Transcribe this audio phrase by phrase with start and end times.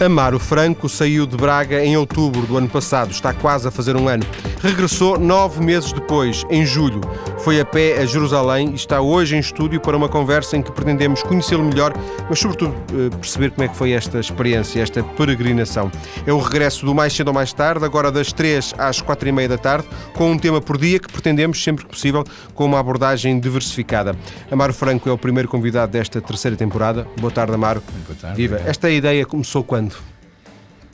[0.00, 4.08] Amaro Franco saiu de Braga em outubro do ano passado, está quase a fazer um
[4.08, 4.24] ano.
[4.62, 7.02] Regressou nove meses depois, em julho.
[7.40, 10.72] Foi a pé a Jerusalém e está hoje em estúdio para uma conversa em que
[10.72, 11.92] pretendemos conhecê-lo melhor,
[12.30, 15.92] mas sobretudo eh, perceber como é que foi esta experiência, esta peregrinação.
[16.26, 19.32] É o regresso do mais cedo ou mais tarde, agora das três às quatro e
[19.32, 22.24] meia da tarde, com um tema por dia que pretendemos, sempre que possível,
[22.54, 24.16] com uma abordagem diversificada.
[24.50, 27.06] Amaro Franco é o primeiro convidado desta terceira temporada.
[27.18, 27.82] Boa tarde, Amaro.
[28.06, 28.36] Boa tarde.
[28.36, 28.62] Viva.
[28.66, 29.89] Esta ideia começou quando?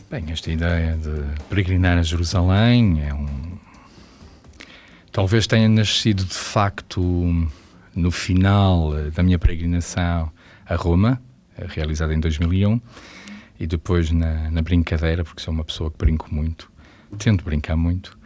[0.08, 3.58] Bem, esta ideia de peregrinar a Jerusalém é um.
[5.10, 7.02] Talvez tenha nascido de facto
[7.92, 10.30] no final da minha peregrinação
[10.64, 11.20] a Roma,
[11.56, 12.80] realizada em 2001,
[13.58, 16.70] e depois na, na brincadeira, porque sou uma pessoa que brinco muito,
[17.18, 18.16] tento brincar muito,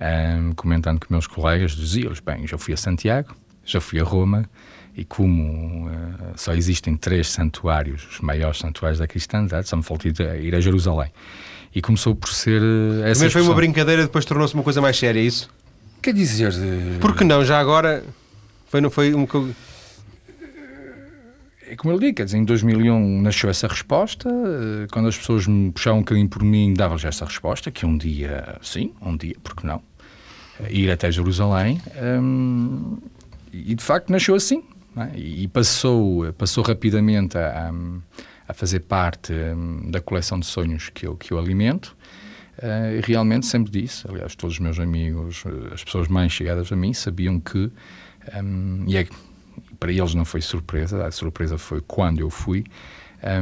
[0.00, 4.48] um, comentando com meus colegas, dizia-lhes: Bem, já fui a Santiago, já fui a Roma,
[4.96, 5.92] e como uh,
[6.36, 11.10] só existem três santuários, os maiores santuários da cristandade, só me falta ir a Jerusalém.
[11.74, 14.96] E começou por ser uh, essa Primeiro foi uma brincadeira, depois tornou-se uma coisa mais
[14.96, 15.50] séria, é isso?
[16.00, 16.52] Quer dizer...
[16.52, 17.44] Uh, Por que não?
[17.44, 18.04] Já agora
[18.68, 19.26] foi, não foi um...
[21.66, 24.28] É como eu digo, quer dizer, em 2001 nasceu essa resposta,
[24.92, 28.58] quando as pessoas me puxavam um bocadinho por mim, dava-lhes essa resposta, que um dia,
[28.62, 29.82] sim, um dia, porque não,
[30.68, 31.80] ir até Jerusalém,
[32.20, 32.98] um,
[33.50, 34.62] e de facto nasceu assim,
[34.96, 35.18] é?
[35.18, 37.72] e passou, passou rapidamente a,
[38.48, 41.96] a fazer parte hum, da coleção de sonhos que eu, que eu alimento.
[42.58, 46.70] Uh, e realmente sempre disse, aliás, todos os meus amigos, eh, as pessoas mais chegadas
[46.70, 47.68] a mim, sabiam que,
[48.40, 49.08] um, e é,
[49.80, 52.64] para eles não foi surpresa, a surpresa foi quando eu fui,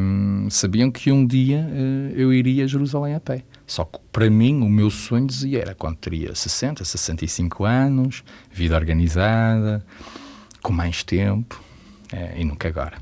[0.01, 3.45] um, sabiam que um dia uh, eu iria a Jerusalém a pé.
[3.67, 8.75] Só que para mim o meu sonho dizia era quando teria 60, 65 anos, vida
[8.77, 9.85] organizada,
[10.63, 11.61] com mais tempo
[12.13, 12.97] é, e nunca agora.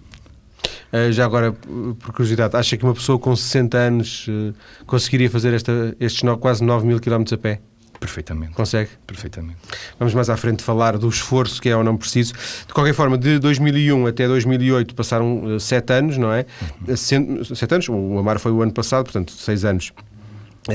[0.93, 4.55] Uh, já agora, por curiosidade, acha que uma pessoa com 60 anos uh,
[4.87, 7.61] conseguiria fazer esta, estes no, quase 9 mil quilómetros a pé?
[8.01, 8.53] Perfeitamente.
[8.55, 8.91] Consegue?
[9.07, 9.59] Perfeitamente.
[9.99, 12.33] Vamos mais à frente falar do esforço que é ou não preciso.
[12.67, 16.47] De qualquer forma, de 2001 até 2008 passaram uh, 7 anos, não é?
[16.89, 16.97] Uhum.
[16.97, 19.93] 7 anos, o Amar foi o ano passado, portanto, 6 anos.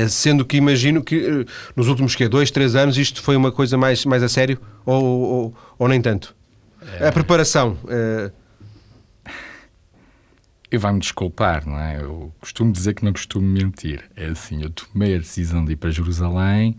[0.10, 1.46] Sendo que imagino que
[1.76, 5.04] nos últimos que, dois, três anos isto foi uma coisa mais, mais a sério ou,
[5.04, 6.36] ou, ou nem tanto?
[7.08, 7.78] A preparação.
[7.84, 8.32] Uh...
[10.72, 12.02] Eu vai-me desculpar, não é?
[12.02, 14.04] Eu costumo dizer que não costumo mentir.
[14.16, 16.78] É assim, eu tomei a decisão de ir para Jerusalém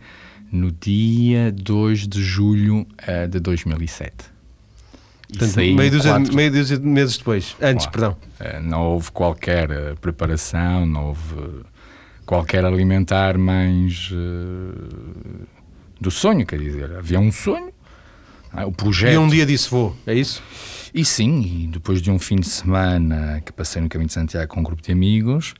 [0.51, 4.13] no dia 2 de julho uh, de 2007.
[5.29, 6.35] Portanto, meio dúzia, quatro...
[6.35, 7.57] meio dúzia de meses depois.
[7.61, 8.17] Antes, perdão.
[8.41, 11.65] Uh, não houve qualquer uh, preparação, não houve
[12.25, 14.11] qualquer alimentar mais
[16.01, 16.97] do sonho, quer dizer.
[16.97, 17.73] Havia um sonho,
[18.65, 19.13] o projeto.
[19.13, 20.43] E um dia disse vou, é isso?
[20.95, 24.49] E sim, e depois de um fim de semana que passei no Caminho de Santiago
[24.53, 25.55] com um grupo de amigos,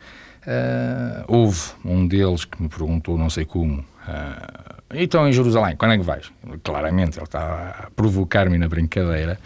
[0.47, 5.93] uh, houve um deles que me perguntou, não sei como, uh, então em Jerusalém, quando
[5.93, 6.33] é que vais?
[6.63, 9.39] Claramente, ele estava a provocar-me na brincadeira.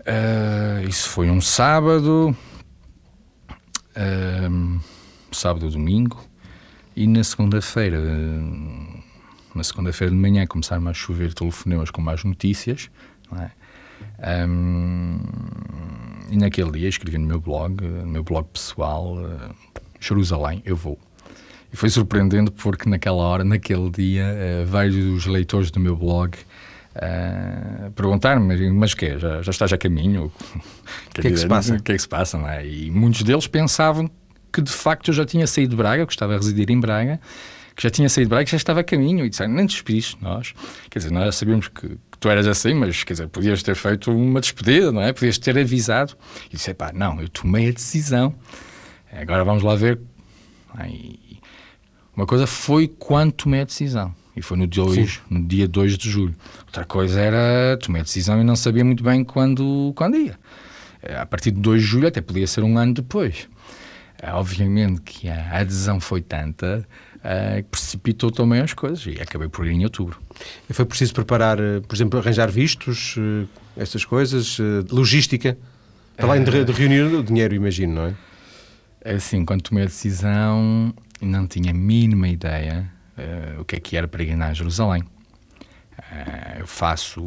[0.00, 2.36] Uh, isso foi um sábado,
[5.32, 6.24] sábado ou domingo,
[6.94, 7.98] e na segunda-feira
[9.54, 12.90] na segunda-feira de manhã começaram a chover telefonemas com mais notícias,
[13.38, 13.50] é?
[14.48, 15.18] um,
[16.30, 19.54] e naquele dia escrevi no meu blog, no meu blog pessoal, uh,
[20.00, 20.98] Jerusalém, eu vou.
[21.72, 26.36] E foi surpreendente porque naquela hora, naquele dia, uh, vários dos leitores do meu blog
[26.96, 30.32] uh, perguntaram-me, mas que já, já estás a caminho?
[31.10, 31.74] O que, é que se passa?
[31.74, 32.38] O que é que se passa?
[32.48, 32.66] É?
[32.66, 34.10] E muitos deles pensavam
[34.52, 37.20] que de facto eu já tinha saído de Braga, que estava a residir em Braga,
[37.80, 39.70] que já tinha saído de Braga, que já estava a caminho, e disseram, nem te
[39.70, 40.52] despediste, nós.
[40.90, 44.12] Quer dizer, nós sabíamos que, que, tu eras assim, mas, quer dizer, podias ter feito
[44.12, 45.14] uma despedida, não é?
[45.14, 46.14] Podias ter avisado.
[46.52, 48.34] E disse, pá, não, eu tomei a decisão.
[49.10, 49.98] Agora vamos lá ver.
[52.14, 54.14] Uma coisa foi quando tomei a decisão.
[54.36, 56.34] E foi no dia, hoje, no dia 2 de julho.
[56.66, 60.38] Outra coisa era, tomei a decisão e não sabia muito bem quando, quando ia.
[61.18, 63.48] A partir de 2 de julho até podia ser um ano depois.
[64.22, 66.86] Obviamente que a adesão foi tanta
[67.24, 70.20] uh, precipitou também as coisas e acabei por ir em outubro.
[70.68, 75.56] E foi preciso preparar, eh, por exemplo, arranjar vistos, uh, estas coisas, uh, logística,
[76.16, 78.14] para além de, de reunir o dinheiro, imagino, não é?
[79.02, 82.90] É assim, quando tomei a decisão, não tinha a mínima ideia
[83.58, 85.04] o que é que era peregrinar a Jerusalém.
[86.58, 87.22] eu faço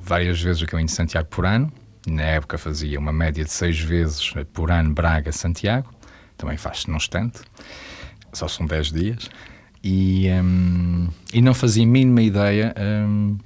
[0.00, 1.72] várias vezes o caminho de Santiago por ano,
[2.06, 5.92] na época fazia uma média de seis vezes por ano Braga-Santiago,
[6.36, 7.40] também faz-se num instante
[8.32, 9.30] só são 10 dias,
[9.82, 13.36] e, um, e não fazia a mínima ideia um,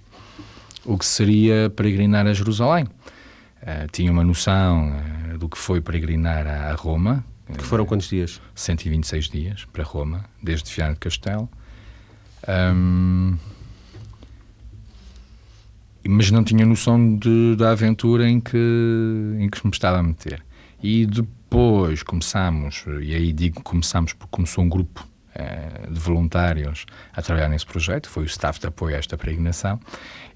[0.85, 2.85] o que seria peregrinar a Jerusalém.
[2.85, 4.93] Uh, tinha uma noção
[5.33, 7.25] uh, do que foi peregrinar a Roma,
[7.57, 8.41] Que foram quantos dias?
[8.55, 11.49] 126 dias para Roma, desde Viana de Castelo.
[12.49, 13.37] Um,
[16.09, 18.57] mas não tinha noção de, da aventura em que,
[19.39, 20.43] em que me estava a meter.
[20.83, 21.07] E
[21.49, 27.49] depois começámos, e aí digo começámos porque começou um grupo eh, de voluntários a trabalhar
[27.49, 29.79] nesse projeto, foi o staff de apoio a esta peregrinação,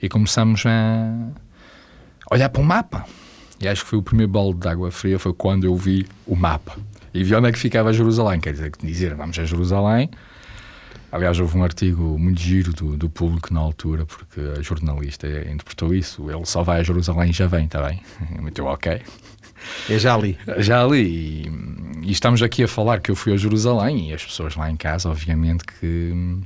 [0.00, 1.30] e começámos a
[2.30, 3.04] olhar para o mapa.
[3.60, 6.36] E acho que foi o primeiro balde de água fria, foi quando eu vi o
[6.36, 6.78] mapa.
[7.12, 10.08] E vi onde é que ficava Jerusalém, quer dizer, dizer vamos a Jerusalém,
[11.12, 15.92] Aliás, houve um artigo muito giro do, do público na altura, porque a jornalista interpretou
[15.92, 16.30] isso.
[16.30, 18.00] Ele só vai a Jerusalém e já vem, está bem?
[18.40, 19.02] Muito ok.
[19.88, 20.38] É já ali.
[20.58, 21.02] Já ali.
[21.02, 24.70] E, e, estamos aqui a falar que eu fui a Jerusalém e as pessoas lá
[24.70, 25.86] em casa, obviamente, que.
[25.86, 26.42] Hum,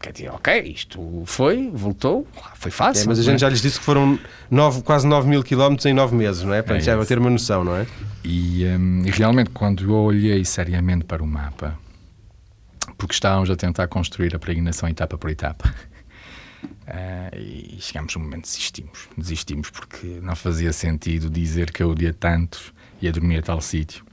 [0.00, 3.04] quer dizer, ok, isto foi, voltou, foi fácil.
[3.04, 3.38] É, mas a gente é?
[3.38, 4.18] já lhes disse que foram
[4.50, 6.62] nove, quase 9 mil quilómetros em 9 meses, não é?
[6.62, 7.86] Para é já ter uma noção, não é?
[8.24, 11.78] E, um, e realmente, quando eu olhei seriamente para o mapa
[13.00, 15.74] porque estávamos a tentar construir a peregrinação etapa por etapa.
[16.62, 19.08] Uh, e chegámos a um momento desistimos.
[19.16, 24.04] Desistimos porque não fazia sentido dizer que eu dia tantos ia dormir a tal sítio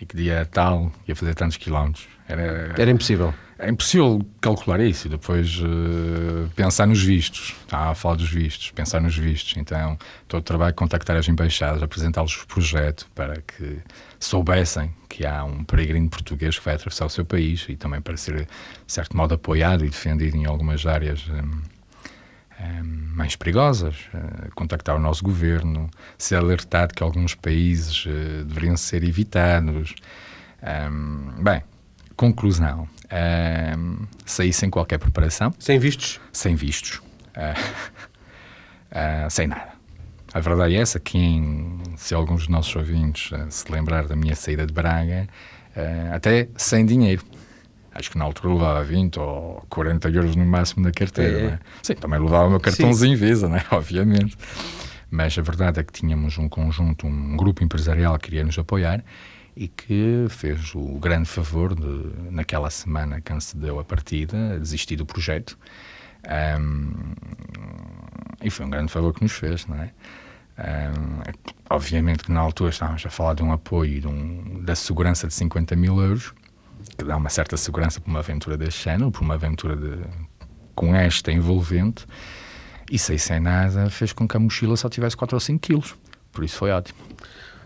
[0.00, 2.06] e que dia tal ia fazer tantos quilómetros.
[2.28, 3.34] Era, Era impossível.
[3.58, 7.56] É impossível calcular isso e depois uh, pensar nos vistos.
[7.62, 9.56] Estava a falar dos vistos, pensar nos vistos.
[9.56, 9.98] Então,
[10.28, 13.78] todo o trabalho contactar as embaixadas, apresentá-los o projeto para que
[14.20, 18.16] soubessem que há um peregrino português que vai atravessar o seu país e também para
[18.16, 18.46] ser, de
[18.86, 21.62] certo modo, apoiado e defendido em algumas áreas um, um,
[23.14, 23.96] mais perigosas.
[24.12, 29.94] Uh, contactar o nosso governo, ser alertado que alguns países uh, deveriam ser evitados.
[31.40, 31.62] Bem,
[32.16, 32.88] conclusão
[34.24, 35.52] saí sem qualquer preparação.
[35.58, 36.20] Sem vistos?
[36.32, 37.00] Sem vistos.
[37.36, 37.58] Uh,
[38.92, 39.72] uh, sem nada.
[40.32, 44.36] A verdade é essa, quem, se alguns dos nossos ouvintes uh, se lembrar da minha
[44.36, 45.26] saída de Braga,
[46.12, 47.22] até sem dinheiro.
[47.94, 51.38] Acho que na altura levava 20 ou 40 euros no máximo na carteira.
[51.38, 51.44] É.
[51.46, 51.58] É?
[51.82, 53.26] Sim, também levava o meu cartãozinho Sim.
[53.26, 53.64] Visa, né?
[53.72, 54.36] obviamente.
[55.10, 59.02] Mas a verdade é que tínhamos um conjunto, um grupo empresarial que queria nos apoiar
[59.56, 65.06] e que fez o grande favor de, naquela semana que antecedeu a partida, desistir do
[65.06, 65.58] projeto.
[66.60, 66.92] Um,
[68.42, 69.90] e foi um grande favor que nos fez, não é?
[70.58, 71.22] Um,
[71.70, 75.34] obviamente que na altura estávamos a falar de um apoio de um, da segurança de
[75.34, 76.32] 50 mil euros,
[76.96, 79.98] que dá uma certa segurança para uma aventura deste género, para uma aventura de,
[80.74, 82.06] com esta envolvente,
[82.90, 85.94] e sem sem nada fez com que a mochila só tivesse 4 ou 5 quilos.
[86.32, 86.98] Por isso foi ótimo.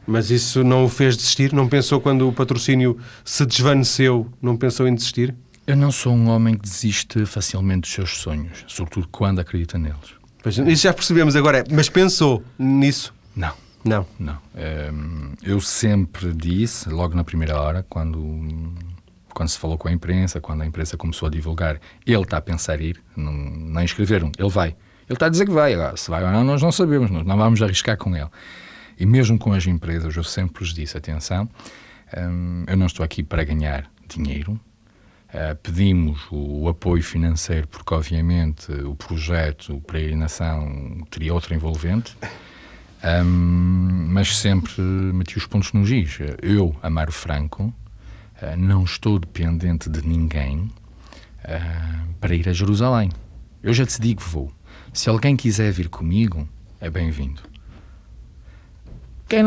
[0.07, 1.53] Mas isso não o fez desistir?
[1.53, 5.35] Não pensou quando o patrocínio se desvaneceu, não pensou em desistir?
[5.65, 10.15] Eu não sou um homem que desiste facilmente dos seus sonhos, sobretudo quando acredita neles.
[10.43, 13.15] Pois, isso já percebemos agora, mas pensou nisso?
[13.37, 13.53] Não.
[13.85, 14.07] Não?
[14.19, 14.39] Não.
[14.57, 18.19] Ehm, eu sempre disse, logo na primeira hora, quando,
[19.35, 22.41] quando se falou com a imprensa, quando a imprensa começou a divulgar, ele está a
[22.41, 24.77] pensar ir, não, não inscreveram, ele vai.
[25.09, 27.27] Ele está a dizer que vai, agora, se vai ou não, nós não sabemos, nós
[27.27, 28.29] não vamos arriscar com ele.
[28.99, 31.49] E mesmo com as empresas, eu sempre os disse: atenção,
[32.17, 34.59] hum, eu não estou aqui para ganhar dinheiro.
[35.29, 41.55] Uh, pedimos o, o, apoio financeiro porque, obviamente, o projeto para a nação teria outra
[41.55, 42.15] envolvente,
[43.03, 46.19] um, mas sempre meti os pontos nos is.
[46.43, 47.73] Eu, Amaro Franco,
[48.43, 50.71] uh, não estou dependente de ninguém
[51.45, 53.11] uh, para ir a Jerusalém.
[53.63, 54.53] Eu já decidi que vou.
[54.93, 56.49] Se alguém quiser vir comigo,
[56.81, 57.41] é bem-vindo.
[59.29, 59.43] Quem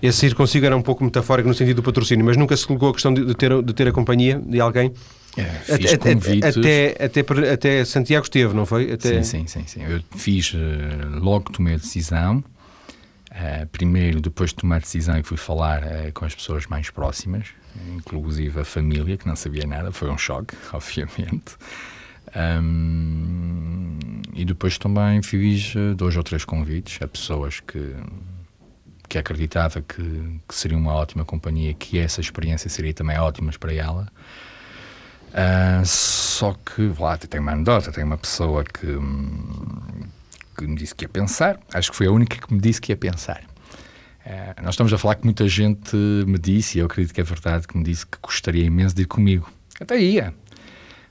[0.00, 2.88] Esse ir consigo era um pouco metafórico no sentido do patrocínio, mas nunca se colocou
[2.88, 4.94] a questão de, ter, de ter a companhia de alguém?
[5.36, 5.44] É,
[5.76, 6.56] fiz até, convites.
[6.56, 8.92] Até, até, até, Santiago esteve, não foi?
[8.92, 9.22] Até...
[9.22, 9.82] Sim, sim, sim, sim.
[9.82, 10.58] Eu fiz, uh,
[11.20, 12.42] logo tomei a decisão.
[13.34, 17.48] Uh, primeiro, depois de tomar a decisão, fui falar uh, com as pessoas mais próximas,
[17.96, 19.90] inclusive a família, que não sabia nada.
[19.90, 21.56] Foi um choque, obviamente.
[22.36, 23.98] Um,
[24.32, 27.94] e depois também fiz dois ou três convites a pessoas que
[29.08, 30.02] que acreditava que,
[30.48, 34.08] que, seria uma ótima companhia, que essa experiência seria também ótima para ela.
[35.30, 38.86] Uh, só que, lá, tem uma anedota, tem uma pessoa que,
[40.54, 42.92] que me disse que ia pensar, acho que foi a única que me disse que
[42.92, 43.42] ia pensar.
[44.24, 47.24] Uh, nós estamos a falar que muita gente me disse, e eu acredito que é
[47.24, 49.50] verdade, que me disse que gostaria imenso de ir comigo.
[49.78, 50.34] Até ia.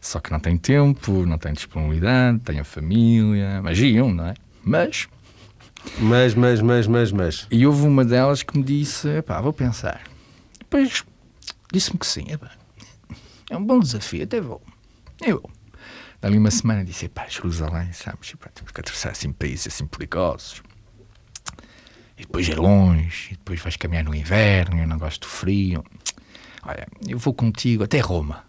[0.02, 4.34] Só que não tem tempo, não tem disponibilidade, tem a família, mas iam, não é?
[4.64, 5.08] Mas
[6.00, 7.48] mas, mas, mas, mas, mas.
[7.52, 10.02] E houve uma delas que me disse: pá, vou pensar.
[10.60, 11.04] Depois
[11.72, 12.52] disse-me que sim, epá,
[13.50, 14.62] é um bom desafio, até vou.
[15.22, 15.52] Eu vou.
[16.24, 20.64] Dali uma semana disse: pá, Jerusalém, sabes, epá, temos que atravessar assim países assim perigosos.
[22.18, 25.84] E depois é longe, e depois vais caminhar no inverno, eu não gosto do frio.
[26.66, 28.46] olha, eu vou contigo até Roma.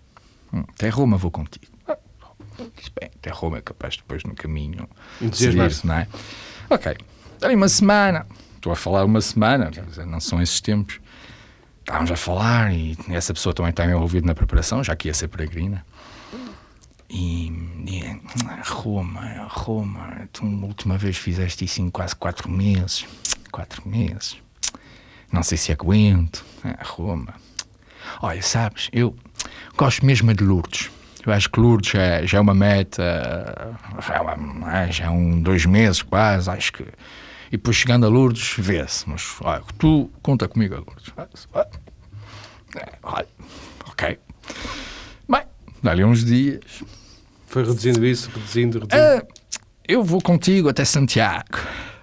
[0.53, 1.67] Hum, até Roma vou contigo.
[1.89, 1.99] Ah,
[3.01, 4.89] bem, até Roma é capaz depois no caminho.
[5.21, 5.85] Entusiasmar-se.
[5.85, 6.07] Não é?
[6.71, 6.97] Ok,
[7.41, 8.25] dá uma semana.
[8.55, 9.73] Estou a falar uma semana,
[10.07, 11.01] não são esses tempos.
[11.81, 15.27] Estávamos a falar e essa pessoa também está envolvida na preparação, já que ia ser
[15.27, 15.85] peregrina.
[17.15, 17.47] E,
[17.87, 18.21] e
[18.65, 23.07] Roma, Roma, tu última vez fizeste isso em quase quatro meses.
[23.53, 24.37] Quatro meses.
[25.31, 26.45] Não sei se aguento.
[26.65, 27.35] Ah, Roma.
[28.21, 29.15] Olha, sabes, eu
[29.77, 30.91] gosto mesmo de Lourdes.
[31.25, 35.41] Eu acho que Lourdes já, já é uma meta, já é, uma, já é um
[35.41, 36.83] dois meses quase, acho que.
[36.83, 39.09] E depois chegando a Lourdes, vê-se.
[39.09, 41.15] Mas olha, tu conta comigo Lourdes.
[43.05, 43.29] Olha,
[43.87, 44.19] ok.
[45.29, 45.43] Bem,
[45.81, 46.83] dá-lhe uns dias.
[47.55, 49.01] Foi reduzindo isso, reduzindo, reduzindo.
[49.01, 49.23] Ah,
[49.87, 51.57] eu vou contigo até Santiago.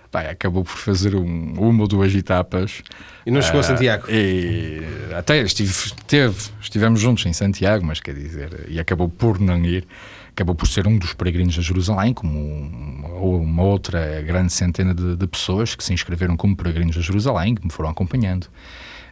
[0.09, 2.81] Pai, acabou por fazer um, uma ou duas etapas.
[3.25, 4.05] E não chegou a Ah, Santiago?
[4.09, 4.81] E
[5.13, 5.73] até estive,
[6.07, 9.85] teve, estivemos juntos em Santiago, mas quer dizer, e acabou por não ir.
[10.29, 15.17] Acabou por ser um dos peregrinos a Jerusalém, como uma, uma outra grande centena de,
[15.17, 18.47] de pessoas que se inscreveram como peregrinos a Jerusalém, que me foram acompanhando.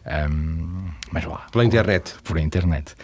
[0.05, 2.15] Ahm, mas lá, Pela internet.
[2.23, 2.95] por internet.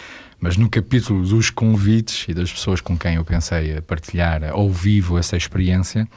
[0.46, 4.70] Mas no capítulo dos convites e das pessoas com quem eu pensei a partilhar ao
[4.70, 6.08] vivo essa experiência,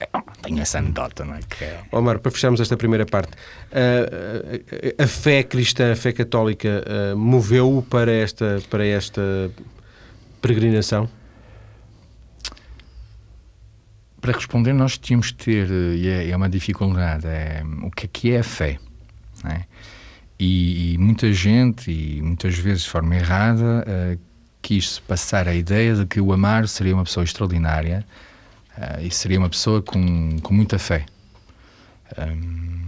[0.00, 0.08] é,
[0.40, 1.40] tenho essa anedota, não é?
[1.46, 3.32] Que é Omar, para fecharmos esta primeira parte,
[3.70, 9.20] a, a- a fé cristã, a fé católica, ah, moveu-o para esta, para esta
[10.40, 11.06] peregrinação?
[14.22, 18.06] para responder, nós tínhamos de ter, eh, e é, é uma dificuldade, é, o que
[18.06, 18.78] é que é a fé?
[19.44, 19.64] não é?
[20.38, 24.18] E, e muita gente, e muitas vezes de forma errada, eh,
[24.60, 28.04] quis passar a ideia de que o amar seria uma pessoa extraordinária
[28.76, 31.06] eh, e seria uma pessoa com, com muita fé.
[32.18, 32.84] Hum,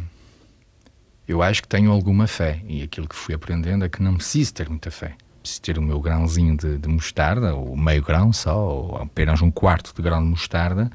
[1.27, 4.55] eu acho que tenho alguma fé, e aquilo que fui aprendendo é que não preciso
[4.55, 5.15] ter muita fé.
[5.43, 9.51] Preciso ter o meu grãozinho de, de mostarda, ou meio grão só, ou apenas um
[9.51, 10.91] quarto de grão de mostarda,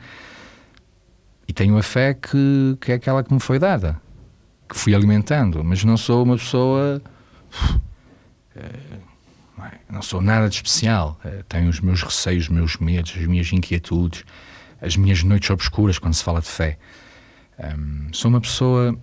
[1.48, 4.02] e tenho a fé que, que é aquela que me foi dada,
[4.70, 7.02] que fui alimentando, mas não sou uma pessoa.
[8.56, 8.70] eh,
[9.58, 11.20] não é, não sou nada de especial.
[11.24, 14.24] Eh, Tenho os meus receios, os meus medos, as minhas inquietudes,
[14.82, 16.78] as minhas noites obscuras quando se fala de fé.
[18.12, 18.98] Sou uma pessoa,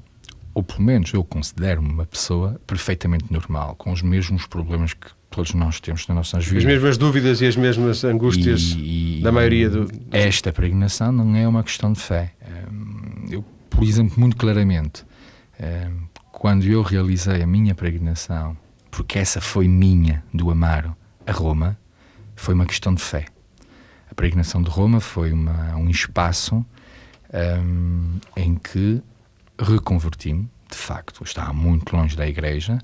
[0.53, 5.55] ou pelo menos eu considero-me uma pessoa perfeitamente normal, com os mesmos problemas que todos
[5.55, 6.65] nós temos nas nossas As vidas.
[6.65, 9.89] mesmas dúvidas e as mesmas angústias E- e- da maioria do.
[10.11, 12.35] Esta peregrinação não é uma questão de fé.
[13.31, 15.05] Eu, por exemplo, muito claramente,
[16.33, 18.57] quando eu realizei a minha peregrinação,
[18.91, 21.79] porque essa foi minha, do Amaro, a Roma,
[22.35, 23.27] foi uma questão de fé.
[24.11, 26.65] A peregrinação de Roma foi uma- um espaço
[27.33, 29.01] hum, em que
[29.59, 31.21] reconverti-me, de facto.
[31.23, 32.79] Eu estava muito longe da igreja,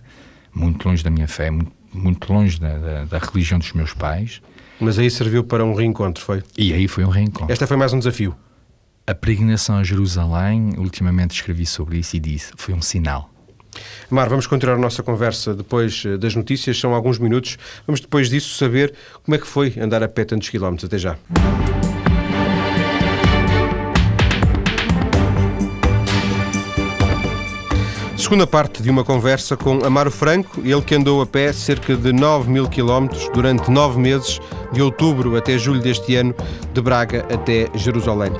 [0.55, 4.41] muito longe da minha fé, muito, muito longe da- da- da religião dos meus pais,
[4.79, 6.43] Mas aí serviu para um reencontro, foi?
[6.57, 7.51] e aí foi um reencontro.
[7.51, 8.37] Esta foi mais um desafio.
[9.09, 13.31] A peregrinação a Jerusalém, ultimamente escrevi sobre isso e disse, foi um sinal.
[14.11, 17.57] Mar, vamos continuar a nossa conversa depois eh, das notícias, são alguns minutos.
[17.87, 20.87] Vamos depois disso saber como é que foi andar a pé tantos quilómetros.
[20.87, 21.17] Até já.
[28.27, 32.13] Segunda parte de uma conversa com Amaro Franco, ele que andou a pé cerca de
[32.13, 34.41] 9 mil quilómetros durante nove meses,
[34.73, 36.35] de outubro até julho deste ano,
[36.75, 38.33] de Braga até Jerusalém.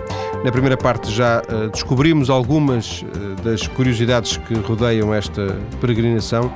[0.45, 6.53] Na primeira parte já eh, descobrimos algumas eh, das curiosidades que rodeiam esta peregrinação.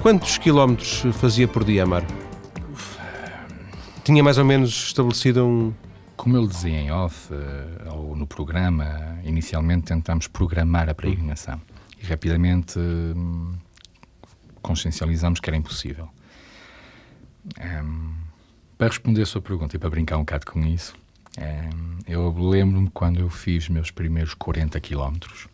[0.00, 2.06] Quantos quilómetros fazia por dia, Amaro?
[4.02, 5.74] Tinha mais ou menos estabelecido um.
[6.16, 11.60] Como eu dizia em off, eh, ou no programa, inicialmente tentámos programar a peregrinação.
[12.02, 13.54] E rapidamente hum,
[14.62, 16.08] consciencializamos que era impossível.
[17.60, 18.14] Hum,
[18.76, 20.94] para responder a sua pergunta e para brincar um bocado com isso,
[21.38, 25.48] hum, eu lembro-me quando eu fiz meus primeiros 40 quilómetros.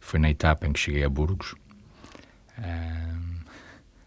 [0.00, 1.54] Foi na etapa em que cheguei a Burgos.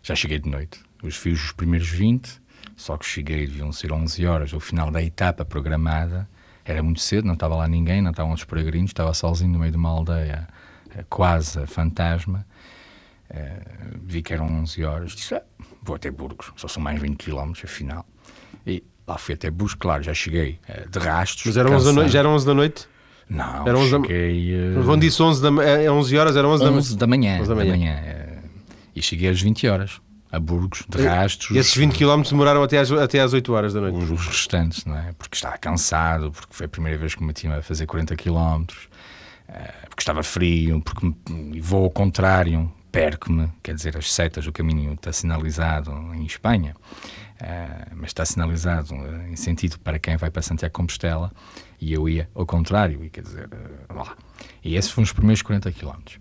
[0.08, 0.80] Já cheguei de noite.
[1.04, 2.40] Eu fiz os primeiros 20,
[2.78, 6.30] só que cheguei, deviam ser 11 horas, o final da etapa programada.
[6.64, 9.72] Era muito cedo, não estava lá ninguém, não estavam os peregrinos, estava sozinho no meio
[9.72, 10.48] de uma aldeia
[11.10, 12.46] quase fantasma.
[13.30, 13.60] Eh,
[14.04, 15.42] vi que eram 11 horas, disse, ah,
[15.84, 18.06] vou até Burgos, só são mais 20 km afinal.
[18.66, 21.46] E lá fui até Burgos, claro, já cheguei eh, de rastros.
[21.48, 22.88] Mas eram 11 da noite, já eram 11 da noite?
[23.30, 24.56] Não, eram 11 da- cheguei...
[24.56, 26.80] eh, Quando disse 11, da, ma- é 11 horas, eram 11 da manhã.
[26.80, 27.38] 11 da manhã.
[27.42, 27.92] 11 da manhã.
[28.06, 28.38] eh,
[28.96, 30.00] e cheguei às 20 horas,
[30.32, 31.52] a Burgos, de rastros.
[31.56, 33.98] E esses 20 km demoraram até às, até às 8 horas da noite.
[33.98, 35.12] os, os restantes, não é?
[35.18, 38.64] Porque estava cansado, porque foi a primeira vez que me tinha a fazer 40 km,
[39.90, 41.14] porque estava frio, porque
[41.62, 46.76] vou ao contrário, perco-me, quer dizer, as setas do caminho está sinalizado em Espanha,
[47.42, 51.32] uh, mas está sinalizado uh, em sentido para quem vai para Santiago Compostela,
[51.80, 53.50] e eu ia ao contrário, e quer dizer,
[53.94, 54.16] lá.
[54.64, 56.20] E esses foram os primeiros 40 quilómetros.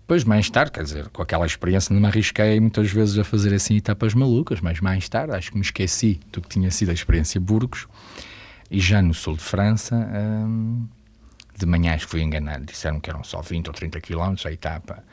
[0.00, 3.52] Depois, mais tarde, quer dizer, com aquela experiência, não me arrisquei muitas vezes a fazer
[3.52, 6.94] assim etapas malucas, mas mais tarde acho que me esqueci do que tinha sido a
[6.94, 7.88] experiência Burgos.
[8.70, 10.86] E já no sul de França, hum,
[11.58, 14.52] de manhã acho que fui enganado, disseram que eram só 20 ou 30 quilómetros a
[14.52, 15.04] etapa.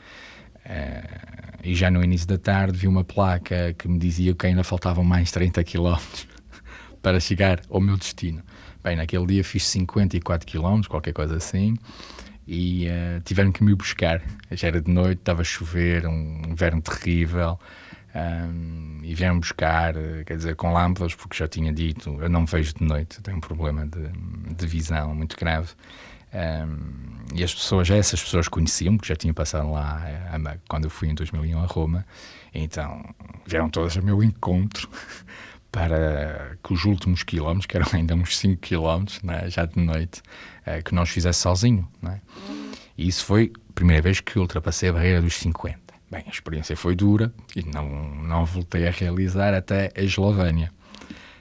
[0.66, 4.64] Uh, e já no início da tarde vi uma placa que me dizia que ainda
[4.64, 6.26] faltavam mais 30 quilómetros
[7.02, 8.42] para chegar ao meu destino.
[8.82, 11.76] Bem, naquele dia fiz 54 quilómetros, qualquer coisa assim
[12.46, 14.22] e uh, tiveram que me buscar.
[14.50, 17.58] Já era de noite, estava a chover, um inverno terrível.
[18.14, 22.72] Um, e vieram buscar, quer dizer, com lâmpadas, porque já tinha dito, eu não vejo
[22.74, 24.08] de noite, tenho um problema de,
[24.54, 25.70] de visão muito grave.
[26.34, 30.84] Um, e as pessoas, já essas pessoas conheciam, porque já tinha passado lá a, quando
[30.84, 32.04] eu fui em 2001 a Roma,
[32.52, 33.02] então
[33.46, 34.88] vieram todas ao meu encontro
[35.72, 40.22] para que os últimos quilómetros, que eram ainda uns 5 quilómetros, né, já de noite,
[40.66, 41.88] uh, que nós fizesse sozinho.
[42.00, 42.20] Né?
[42.96, 45.78] E isso foi a primeira vez que ultrapassei a barreira dos 50.
[46.10, 47.88] Bem, a experiência foi dura e não,
[48.22, 50.70] não voltei a realizar até a Eslovénia.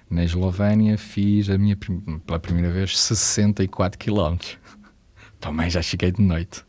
[0.09, 1.77] Na Eslovénia fiz a minha,
[2.25, 4.57] pela primeira vez 64 quilómetros.
[5.43, 6.63] Também já cheguei de noite.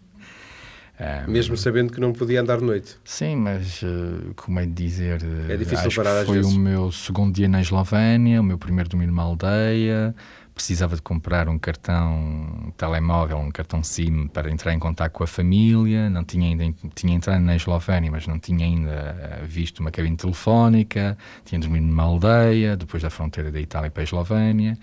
[0.98, 2.96] Um, Mesmo sabendo que não podia andar de noite.
[3.04, 5.22] Sim, mas uh, como é de dizer.
[5.48, 9.22] É difícil parar Foi o meu segundo dia na Eslovénia, o meu primeiro domingo numa
[9.22, 10.12] aldeia.
[10.52, 15.26] Precisava de comprar um cartão telemóvel, um cartão SIM para entrar em contato com a
[15.26, 16.10] família.
[16.10, 20.16] Não tinha ainda tinha entrado na Eslovénia, mas não tinha ainda eh, visto uma cabine
[20.16, 21.16] telefónica.
[21.44, 24.76] Tinha dormido numa aldeia, depois da fronteira da Itália para a Eslovénia.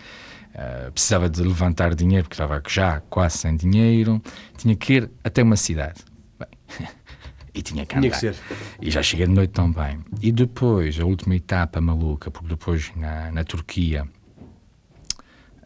[0.54, 4.22] Uh, precisava de levantar dinheiro porque estava já quase sem dinheiro,
[4.58, 6.02] tinha que ir até uma cidade.
[6.38, 6.88] Bem,
[7.56, 8.20] e tinha que andar.
[8.20, 8.40] Tinha que.
[8.82, 10.00] E já cheguei de noite também.
[10.22, 14.06] E depois, a última etapa maluca, porque depois na, na Turquia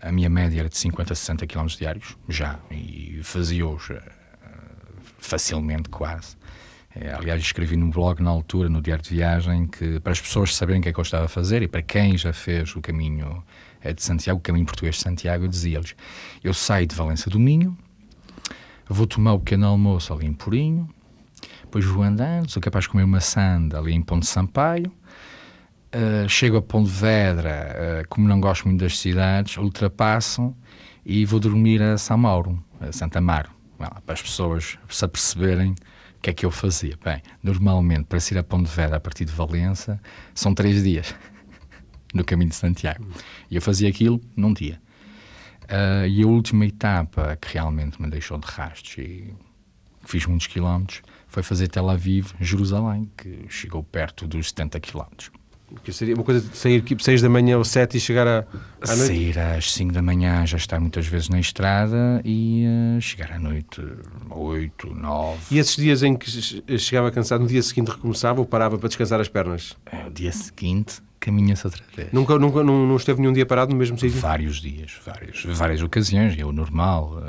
[0.05, 3.99] a minha média era de 50 a 60 km diários, já, e fazia-os uh,
[5.17, 6.38] facilmente quase.
[6.95, 10.55] É, aliás, escrevi no blog na altura, no diário de viagem, que para as pessoas
[10.55, 12.81] saberem o que é que eu estava a fazer e para quem já fez o
[12.81, 13.43] caminho
[13.86, 15.95] é de Santiago, o caminho português de Santiago, dizia-lhes:
[16.43, 17.78] Eu saio de Valença do Minho,
[18.89, 20.89] vou tomar o pequeno almoço ali em Purinho,
[21.62, 24.91] depois vou andando, sou capaz de comer uma sanda ali em Ponte Sampaio,
[25.93, 30.56] uh, chego a Pontevedra, uh, como não gosto muito das cidades, ultrapasso
[31.06, 35.71] e vou dormir a São Mauro, a Santa Amaro, para as pessoas se aperceberem
[36.17, 36.98] o que é que eu fazia.
[37.04, 40.02] Bem, normalmente, para ir a Pontevedra a partir de Valença,
[40.34, 41.13] são três dias
[42.15, 43.06] no caminho de Santiago.
[43.51, 44.82] E eu fazia aquilo num dia.
[45.65, 49.34] Uh, e a última etapa que realmente me deixou de rastros e
[50.06, 55.32] fiz muitos quilómetros foi fazer Tel Aviv, Jerusalém, que chegou perto dos 70 quilómetros.
[55.83, 58.45] Que seria uma coisa de sair tipo 6 da manhã ou 7 e chegar à,
[58.81, 59.07] à noite?
[59.07, 62.65] Sair às 5 da manhã, já estar muitas vezes na estrada e
[62.97, 63.81] uh, chegar à noite
[64.29, 65.39] 8, 9.
[65.51, 66.29] E esses dias em que
[66.79, 69.75] chegava cansado, no dia seguinte recomeçava ou parava para descansar as pernas?
[69.85, 72.11] É, o dia seguinte caminha-se outra vez.
[72.11, 74.19] Nunca, nunca não, não, esteve nenhum dia parado no mesmo sítio?
[74.19, 77.19] Vários dias, vários, várias ocasiões, é o normal.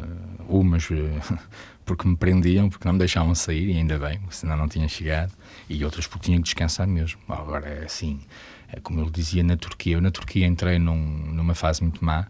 [0.48, 0.94] Uh, umas uh,
[1.85, 5.32] porque me prendiam, porque não me deixavam sair, e ainda bem, senão não tinha chegado,
[5.68, 7.20] e outras porque tinha que descansar mesmo.
[7.29, 8.20] Agora é assim,
[8.68, 9.96] é como ele dizia na Turquia.
[9.96, 12.26] Eu na Turquia entrei num, numa fase muito má,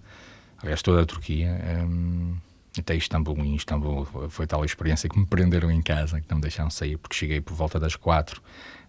[0.59, 1.51] aliás, toda a Turquia.
[1.85, 2.37] Um,
[2.79, 6.37] até Istambul, em Istambul foi tal a experiência que me prenderam em casa, que não
[6.37, 8.43] me deixaram sair, porque cheguei por volta das quatro.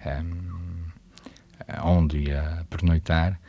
[0.06, 0.88] Um,
[1.84, 3.40] onde ia pernoitar,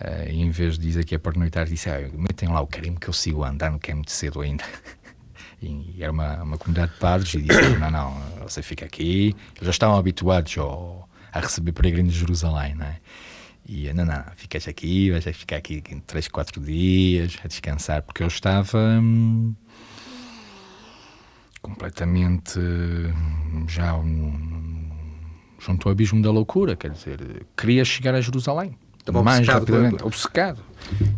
[0.00, 3.00] uh, e em vez de dizer que ia pernoitar, disse: ah, metem lá o carimbo
[3.00, 4.64] que eu sigo a andar, não é muito cedo ainda.
[5.60, 9.34] e era uma, uma comunidade de padres, e disse: não, não, você fica aqui.
[9.56, 12.98] Eles já estavam habituados ao, a receber peregrinos de Jerusalém, não é?
[13.66, 18.26] E não, não, ficas aqui, vais ficar aqui 3, 4 dias a descansar, porque eu
[18.28, 19.54] estava hum,
[21.60, 22.58] completamente
[23.68, 23.94] já
[25.58, 28.74] junto ao abismo da loucura, quer dizer, queria chegar a Jerusalém.
[28.98, 30.64] Estava mais obcecado, rapidamente, obcecado.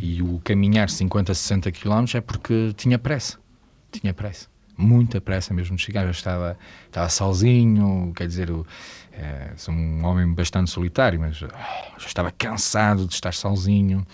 [0.00, 3.38] E o caminhar 50, 60 km é porque tinha pressa.
[3.90, 4.48] Tinha pressa.
[4.76, 6.04] Muita pressa mesmo de chegar.
[6.04, 8.66] Eu estava, estava sozinho, quer dizer, eu,
[9.12, 11.46] é, sou um homem bastante solitário, mas oh,
[11.98, 14.06] já estava cansado de estar sozinho.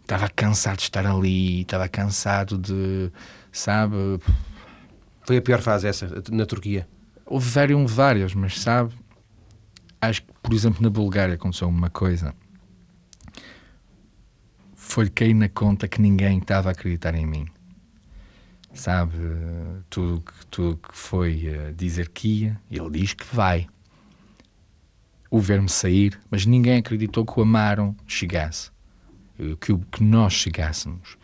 [0.00, 3.10] Estava cansado de estar ali, estava cansado de,
[3.52, 3.96] sabe...
[5.24, 6.88] Foi a pior fase essa, na Turquia?
[7.24, 7.48] Houve
[7.86, 8.92] várias, mas sabe,
[10.00, 12.34] acho que, por exemplo, na Bulgária aconteceu uma coisa.
[14.74, 17.46] Foi cair na conta que ninguém estava a acreditar em mim.
[18.74, 19.14] Sabe
[19.90, 23.66] tudo que, tudo que foi uh, dizer que ia, ele diz que vai.
[25.30, 28.70] O ver-me sair, mas ninguém acreditou que o amaram chegasse,
[29.60, 31.16] que, que nós chegássemos.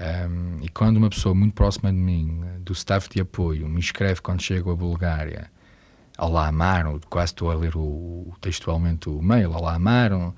[0.00, 4.20] Um, e quando uma pessoa muito próxima de mim, do staff de apoio, me escreve
[4.20, 5.50] quando chego à Bulgária,
[6.16, 10.34] Olá amaram, quase estou a ler o, textualmente o mail, Olá amaram,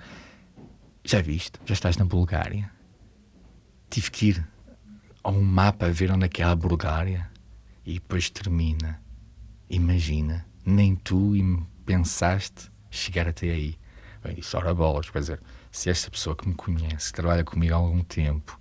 [1.04, 2.70] já viste, já estás na Bulgária.
[3.90, 4.51] Tive que ir
[5.22, 7.30] a um mapa a ver onde é que é a Bulgária
[7.84, 9.00] e depois termina.
[9.68, 11.34] Imagina, nem tu
[11.84, 13.76] pensaste chegar até aí.
[14.22, 17.76] Bem, disse, ora bolas, quer dizer, se esta pessoa que me conhece, trabalha comigo há
[17.76, 18.58] algum tempo,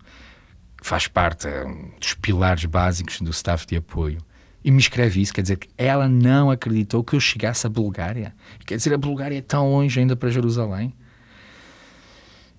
[0.82, 4.20] faz parte um, dos pilares básicos do staff de apoio,
[4.64, 8.34] e me escreve isso, quer dizer que ela não acreditou que eu chegasse à Bulgária.
[8.66, 10.94] Quer dizer, a Bulgária é tão longe ainda para Jerusalém.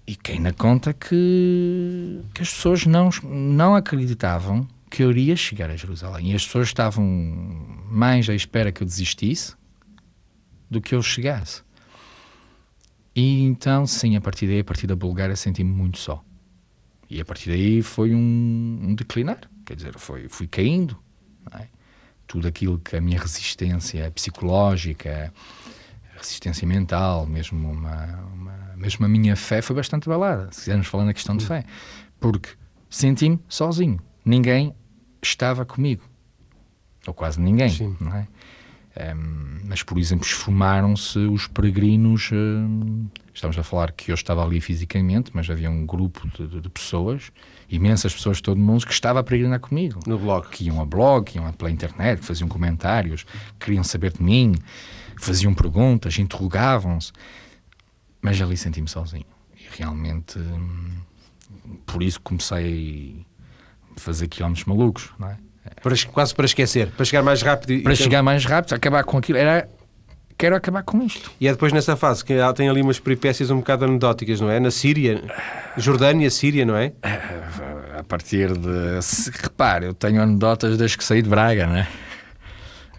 [0.07, 5.71] E quem na conta que, que as pessoas não, não acreditavam que eu iria chegar
[5.71, 6.33] a Jerusalém.
[6.33, 7.05] E as pessoas estavam
[7.91, 9.55] mais à espera que eu desistisse
[10.71, 11.63] do que eu chegasse.
[13.15, 16.23] E então, sim, a partir daí, a partir da Bulgária, senti-me muito só.
[17.09, 19.41] E a partir daí foi um, um declinar.
[19.65, 20.99] Quer dizer, foi, fui caindo.
[21.59, 21.67] É?
[22.27, 25.33] Tudo aquilo que a minha resistência psicológica,
[26.17, 31.05] resistência mental, mesmo uma, uma, mesmo a minha fé foi bastante abalada, se quisermos falar
[31.05, 31.65] na questão de fé.
[32.21, 32.51] Porque
[32.89, 33.99] senti-me sozinho.
[34.25, 34.75] Ninguém
[35.23, 36.03] estava comigo.
[37.07, 37.71] Ou quase ninguém.
[37.71, 37.97] Sim.
[38.01, 38.29] Não é?
[38.95, 42.31] Um, mas, por exemplo, esfumaram-se os peregrinos.
[42.33, 46.69] Um, estamos a falar que eu estava ali fisicamente, mas havia um grupo de, de,
[46.69, 47.33] pessoas,
[47.71, 49.99] imensas pessoas de todo o mundo, que estava a peregrinar comigo.
[50.07, 50.49] No blog.
[50.49, 53.25] Que iam a blog, que iam pela internet, que faziam comentários,
[53.59, 54.55] queriam saber de mim,
[55.17, 57.13] faziam perguntas, interrogavam-se.
[58.23, 59.27] Mas ali senti-me sozinho.
[59.59, 61.01] E realmente, hum,
[61.85, 63.27] por isso comecei
[63.97, 65.37] a fazer quilómetros malucos, não é?
[65.83, 67.83] Para, quase para esquecer, para chegar mais rápido.
[67.83, 69.39] Para chegar mais rápido, acabar com aquilo.
[69.39, 69.69] Era
[70.37, 71.31] quero acabar com isto.
[71.41, 74.59] E é depois nessa fase que tem ali umas peripécias um bocado anedóticas, não é?
[74.59, 75.23] Na Síria,
[75.77, 76.93] Jordânia, Síria, não é?
[77.03, 79.01] Eh, a partir de.
[79.03, 81.89] Se, repare, eu tenho anedotas desde que saí de Braga, não é?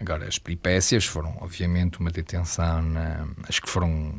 [0.00, 4.14] Agora, as peripécias foram, obviamente, uma detenção, na, acho que foram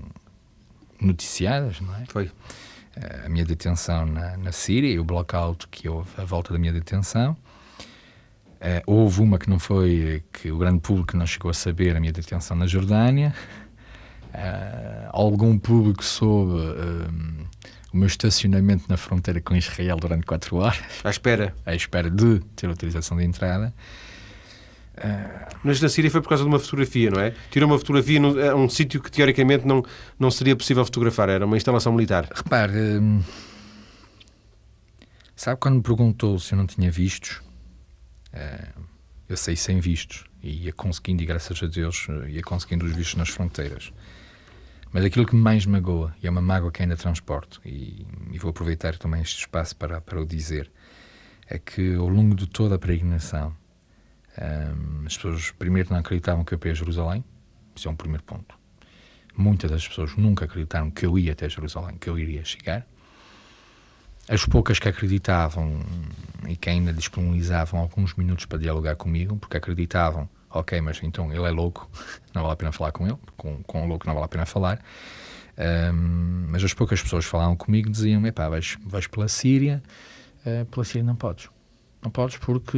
[0.99, 2.05] noticiadas, não é?
[2.07, 2.31] Foi.
[2.95, 6.59] Eh, a minha detenção na, na Síria e o blockout que houve à volta da
[6.59, 7.35] minha detenção.
[8.55, 11.99] Uh, houve uma que não foi, que o grande público não chegou a saber, a
[11.99, 13.35] minha detenção na Jordânia.
[14.33, 17.47] Uh, algum público soube uh,
[17.93, 20.81] o meu estacionamento na fronteira com Israel durante quatro horas.
[21.03, 21.53] À espera?
[21.65, 23.73] À espera de ter autorização de entrada.
[25.63, 27.33] Mas na Síria foi por causa de uma fotografia, não é?
[27.51, 29.83] Tirou uma fotografia é um sítio que teoricamente não,
[30.17, 32.29] não seria possível fotografar, era uma instalação militar.
[32.33, 33.01] Repare,
[35.35, 37.41] sabe quando me perguntou se eu não tinha vistos?
[38.31, 38.67] Eh,
[39.27, 42.91] eu saí sem vistos e ia conseguindo, e graças a Deus, eh, ia conseguindo os
[42.93, 43.91] vistos nas fronteiras.
[44.91, 48.51] Mas aquilo que mais magoa, e é uma mágoa que ainda transporto, e, e vou
[48.51, 50.71] aproveitar também este espaço para, para o dizer,
[51.47, 53.55] é que ao longo de toda a peregrinação,
[54.37, 57.23] um, as pessoas primeiro não acreditavam que eu ia a Jerusalém,
[57.75, 58.57] isso é um primeiro ponto.
[59.37, 62.85] Muitas das pessoas nunca acreditaram que eu ia até Jerusalém, que eu iria chegar.
[64.27, 65.81] As poucas que acreditavam
[66.47, 71.43] e que ainda disponibilizavam alguns minutos para dialogar comigo, porque acreditavam, ok, mas então ele
[71.43, 71.89] é louco,
[72.33, 74.45] não vale a pena falar com ele, com, com o louco não vale a pena
[74.45, 74.79] falar.
[75.57, 79.81] Um, mas as poucas pessoas que falavam comigo diziam: epá, vais, vais pela Síria,
[80.45, 81.49] uh, pela Síria não podes.
[82.05, 82.77] Não podes porque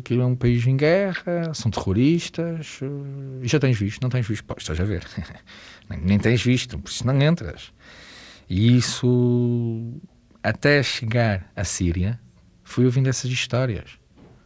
[0.00, 4.26] aquilo é um país em guerra, são terroristas, uh, e já tens visto, não tens
[4.26, 5.06] visto, pô, estás a ver,
[6.02, 7.72] nem tens visto, por isso não entras.
[8.50, 9.94] E isso
[10.42, 12.18] até chegar à Síria,
[12.64, 13.92] fui ouvindo essas histórias.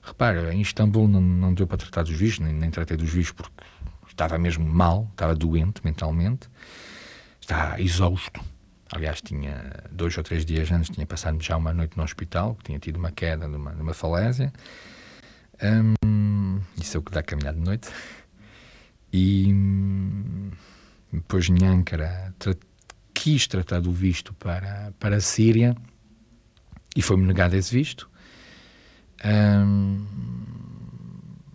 [0.03, 3.33] Repara, em Istambul não, não deu para tratar dos vistos, nem, nem tratei dos vistos
[3.33, 3.64] porque
[4.07, 6.51] estava mesmo mal, estava doente mentalmente,
[7.41, 8.43] estava exausto.
[8.90, 12.79] Aliás, tinha dois ou três dias antes, tinha passado já uma noite no hospital, tinha
[12.79, 14.53] tido uma queda de uma, de uma falésia.
[15.62, 17.88] Hum, isso é o que dá caminhar de noite.
[19.12, 20.51] E hum,
[21.12, 22.35] depois em Ankara
[23.12, 25.77] quis tratar do visto para, para a Síria
[26.96, 28.09] e foi-me negado esse visto.
[29.24, 30.07] Um,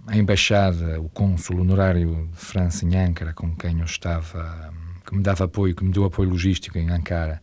[0.06, 4.74] a embaixada, o cônsul honorário de França em Ankara, com quem eu estava,
[5.06, 7.42] que me dava apoio, que me deu apoio logístico em Ankara,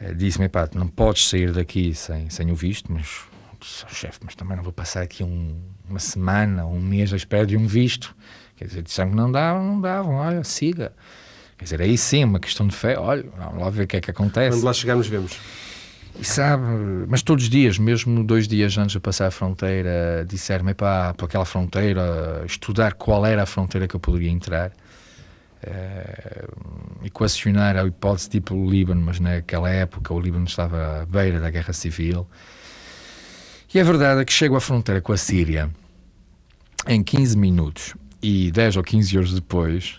[0.00, 3.22] eh, disse-me: pá, não podes sair daqui sem, sem o visto, mas
[3.64, 7.56] chefe, mas também não vou passar aqui um, uma semana, um mês à espera de
[7.56, 8.14] um visto.
[8.56, 10.92] Quer dizer, disseram que não davam, não davam, olha, siga.
[11.56, 14.00] Quer dizer, aí sim, uma questão de fé, olha, vamos lá ver o que é
[14.00, 14.56] que acontece.
[14.56, 15.38] Quando lá chegarmos, vemos.
[16.18, 16.64] E sabe,
[17.08, 21.44] mas todos os dias, mesmo dois dias antes de passar a fronteira, disseram-me para aquela
[21.44, 24.72] fronteira, estudar qual era a fronteira que eu poderia entrar,
[25.66, 31.40] uh, equacionar a hipótese tipo o Líbano, mas naquela época o Líbano estava à beira
[31.40, 32.26] da guerra civil.
[33.72, 35.70] E a verdade é que chego à fronteira com a Síria
[36.86, 39.96] em 15 minutos e 10 ou 15 horas depois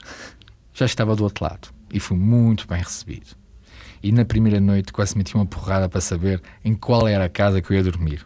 [0.73, 3.35] já estava do outro lado e fui muito bem recebido
[4.05, 7.59] e na primeira noite quase meti uma porrada para saber em qual era a casa
[7.59, 8.23] que eu ia dormir.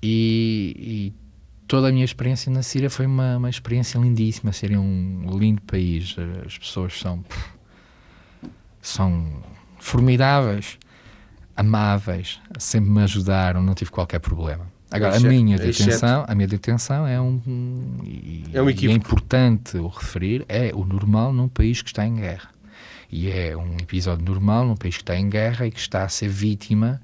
[0.00, 1.27] E, e
[1.68, 4.52] toda a minha experiência na Síria foi uma, uma experiência lindíssima.
[4.52, 7.22] Síria é um lindo país, as pessoas são,
[8.80, 9.42] são
[9.78, 10.78] formidáveis,
[11.54, 14.66] amáveis, sempre me ajudaram, não tive qualquer problema.
[14.90, 17.38] Agora, a minha detenção, a minha detenção é um,
[18.02, 22.14] e, é, um é importante o referir, é o normal num país que está em
[22.14, 22.48] guerra.
[23.12, 26.08] E é um episódio normal num país que está em guerra e que está a
[26.08, 27.02] ser vítima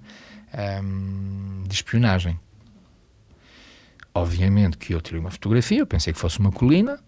[0.83, 2.39] hum, de espionagem.
[4.15, 7.01] Obviamente que eu tirei uma fotografia, eu pensei que fosse uma colina,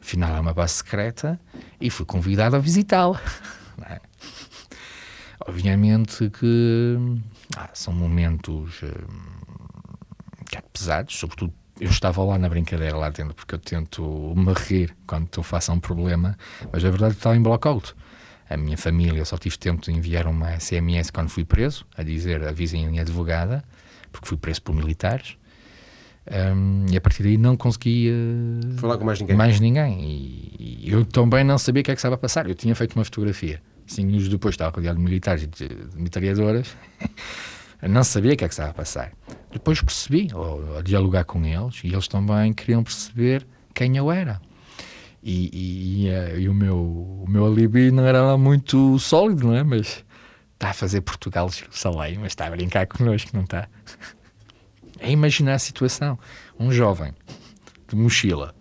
[0.00, 1.40] afinal é uma base secreta,
[1.80, 3.20] e fui convidado a visitá-la.
[3.88, 3.98] É?
[5.48, 6.96] Obviamente que
[7.56, 9.40] ah, são momentos hum,
[10.72, 15.24] pesados, sobretudo eu estava lá na brincadeira lá dentro, porque eu tento me rir quando
[15.24, 16.36] estou faço um problema,
[16.72, 17.94] mas a verdade é estava em blackout.
[18.48, 22.46] A minha família só tive tempo de enviar uma SMS quando fui preso, a dizer
[22.46, 23.64] avisem a minha advogada,
[24.12, 25.36] porque fui preso por militares.
[26.30, 28.14] Um, e a partir daí não conseguia
[28.76, 29.36] falar com mais ninguém.
[29.36, 30.00] Mais ninguém.
[30.00, 32.48] E, e, eu também não sabia o que é que estava a passar.
[32.48, 33.60] Eu tinha feito uma fotografia.
[33.86, 36.76] Cinco minutos depois estava rodeado de militares e de, de metralhadoras.
[37.82, 39.12] não sabia o que é que estava a passar.
[39.50, 44.40] Depois percebi, ou, a dialogar com eles, e eles também queriam perceber quem eu era.
[45.22, 49.48] E, e, e, eh, e, o, meu, o meu alibi não era lá muito sólido,
[49.48, 49.62] não é?
[49.62, 50.04] Mas
[50.54, 53.68] está a fazer Portugal Jerusalém, mas está a brincar connosco, não está?
[55.02, 56.18] É imaginar a situação.
[56.58, 57.12] Um jovem
[57.88, 58.54] de mochila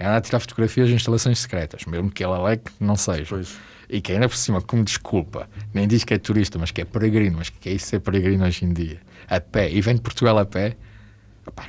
[0.00, 3.26] anda a tirar fotografias de instalações secretas, mesmo que ela leque não seja.
[3.28, 3.58] Pois.
[3.88, 6.84] E que ainda por cima, como desculpa, nem diz que é turista, mas que é
[6.84, 10.00] peregrino, mas que é isso ser peregrino hoje em dia, a pé, e vem de
[10.00, 10.76] Portugal a pé,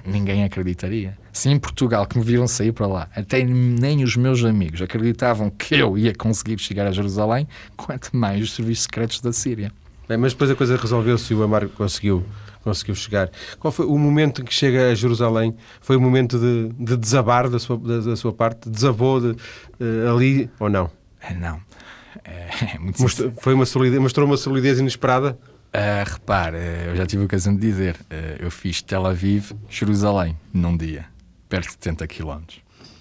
[0.06, 1.18] ninguém acreditaria.
[1.34, 5.50] Se em Portugal, que me viram sair para lá, até nem os meus amigos acreditavam
[5.50, 9.72] que eu ia conseguir chegar a Jerusalém, quanto mais os serviços secretos da Síria.
[10.08, 12.24] Bem, mas depois a coisa resolveu-se e o Amar conseguiu,
[12.66, 13.30] conseguiu chegar.
[13.60, 15.56] Qual foi o momento em que chega a Jerusalém?
[15.80, 18.70] Foi o momento de, de desabar da sua, da, da sua parte?
[18.70, 20.90] Desabou de, uh, ali ou não?
[21.22, 21.62] É, não.
[22.24, 25.38] É, é muito mostrou, foi uma solidez, mostrou uma solidez inesperada?
[25.76, 29.52] Uh, repare, uh, eu já tive a ocasião de dizer, uh, eu fiz Tel Aviv,
[29.70, 31.06] Jerusalém, num dia,
[31.48, 32.42] perto de 70 km.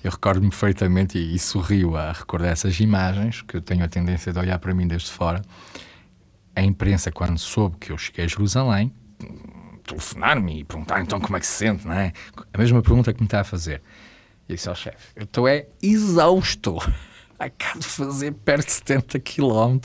[0.03, 4.31] Eu recordo-me perfeitamente e, e sorrio a recordar essas imagens, que eu tenho a tendência
[4.31, 5.41] de olhar para mim desde fora.
[6.55, 8.93] A imprensa, quando soube que eu cheguei a Jerusalém,
[9.85, 12.13] telefonar-me e perguntar então como é que se sente, não é?
[12.53, 13.83] A mesma pergunta que me está a fazer.
[14.49, 16.79] E eu disse ao chefe, eu estou é exausto.
[17.39, 19.79] Acabo de fazer perto de 70 km.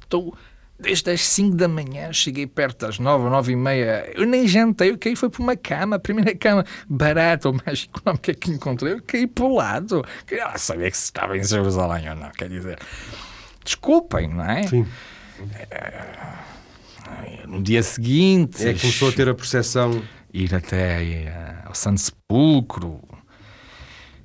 [0.00, 0.36] Estou
[0.80, 4.12] Desde as 5 da manhã, cheguei perto das 9, 9 e meia.
[4.14, 7.88] Eu nem jantei, eu caí foi por uma cama, a primeira cama barata ou mais
[7.92, 8.92] económica que encontrei.
[8.92, 10.04] Eu caí para o lado.
[10.24, 12.78] Queria saber que se estava em Jerusalém ou não, quer dizer.
[13.64, 14.68] Desculpem, não é?
[14.68, 14.86] Sim.
[15.68, 16.12] É,
[17.46, 18.66] no dia seguinte.
[18.66, 20.02] É que começou a ter a percepção.
[20.32, 23.00] Ir até eh, ao Santo Sepulcro.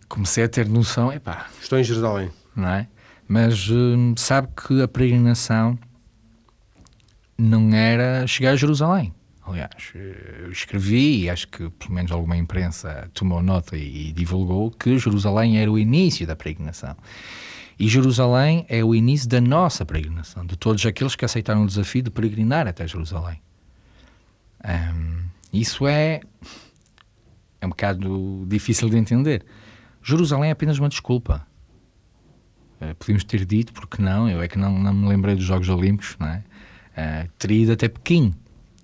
[0.08, 1.48] Comecei a ter noção, epá.
[1.62, 2.30] Estou em Jerusalém.
[2.56, 2.88] Não é?
[3.28, 5.80] Mas hum, sabe que a peregrinação
[7.38, 9.14] não era chegar a Jerusalém.
[9.46, 14.72] Aliás, eu escrevi, e acho que pelo menos alguma imprensa tomou nota e, e divulgou,
[14.72, 16.96] que Jerusalém era o início da peregrinação.
[17.80, 22.04] E Jerusalém é o início da nossa peregrinação, de todos aqueles que aceitaram o desafio
[22.04, 23.42] de peregrinar até Jerusalém.
[24.64, 26.22] Um, isso é,
[27.60, 29.46] é um bocado difícil de entender.
[30.02, 31.46] Jerusalém é apenas uma desculpa.
[32.82, 35.70] Uh, podíamos ter dito, porque não, eu é que não, não me lembrei dos Jogos
[35.70, 36.44] Olímpicos, não é?
[36.98, 38.34] uh, teria ido até Pequim.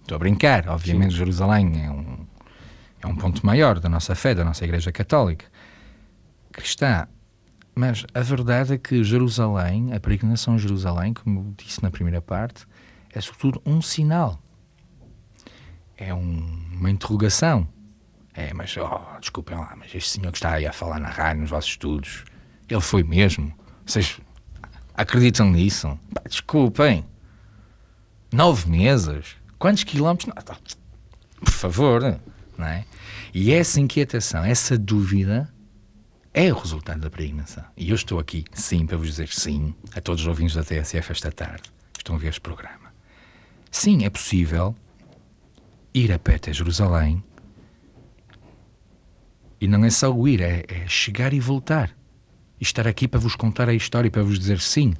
[0.01, 1.17] Estou a brincar, obviamente Sim.
[1.17, 2.25] Jerusalém é um,
[3.01, 5.45] é um ponto maior da nossa fé, da nossa Igreja Católica
[6.51, 7.07] cristã.
[7.79, 12.67] Mas a verdade é que Jerusalém, a peregrinação a Jerusalém, como disse na primeira parte,
[13.09, 14.37] é sobretudo um sinal.
[15.95, 17.65] É um, uma interrogação.
[18.33, 21.43] É, mas, oh, desculpem lá, mas este senhor que está aí a falar na rádio,
[21.43, 22.25] nos vossos estudos,
[22.67, 23.57] ele foi mesmo?
[23.85, 24.19] Vocês
[24.93, 25.97] acreditam nisso?
[26.13, 27.05] Pá, desculpem.
[28.29, 29.37] Nove meses?
[29.57, 30.27] Quantos quilómetros?
[30.27, 30.57] Não, tá.
[31.39, 32.19] Por favor,
[32.57, 32.83] não é?
[33.33, 35.49] E essa inquietação, essa dúvida
[36.33, 37.65] é o resultado da peregrinação.
[37.75, 41.11] E eu estou aqui, sim, para vos dizer sim, a todos os ouvintes da TSF
[41.11, 42.93] esta tarde, estão a ver este programa.
[43.71, 44.75] Sim, é possível
[45.93, 47.23] ir a pé até Jerusalém
[49.59, 51.95] e não é só o ir, é, é chegar e voltar.
[52.59, 54.93] E estar aqui para vos contar a história e para vos dizer sim,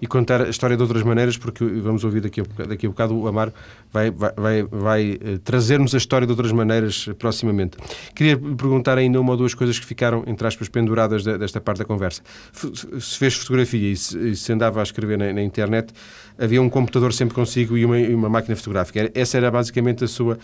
[0.00, 2.88] e contar a história de outras maneiras, porque vamos ouvir daqui a bocado, daqui a
[2.88, 3.52] bocado o Amaro
[3.92, 7.76] vai, vai, vai, vai uh, trazer-nos a história de outras maneiras uh, proximamente.
[8.14, 11.78] Queria perguntar ainda uma ou duas coisas que ficaram, entre aspas, penduradas de, desta parte
[11.78, 12.22] da conversa.
[12.52, 15.92] Se fez fotografia e se, se andava a escrever na, na, internet,
[16.38, 19.10] havia um computador sempre consigo e uma, e uma máquina fotográfica.
[19.14, 20.38] Essa era basicamente a sua,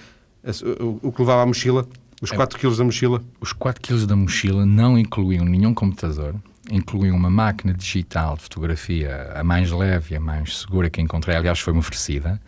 [0.45, 1.87] a, o, o que levava à mochila?
[2.21, 3.23] Os 4 é, kg da mochila?
[3.41, 6.35] Os 4 kg da mochila não incluíam nenhum computador
[6.71, 11.37] incluíam uma máquina digital de fotografia a mais leve e a mais segura que encontrei,
[11.37, 12.41] aliás, foi-me oferecida.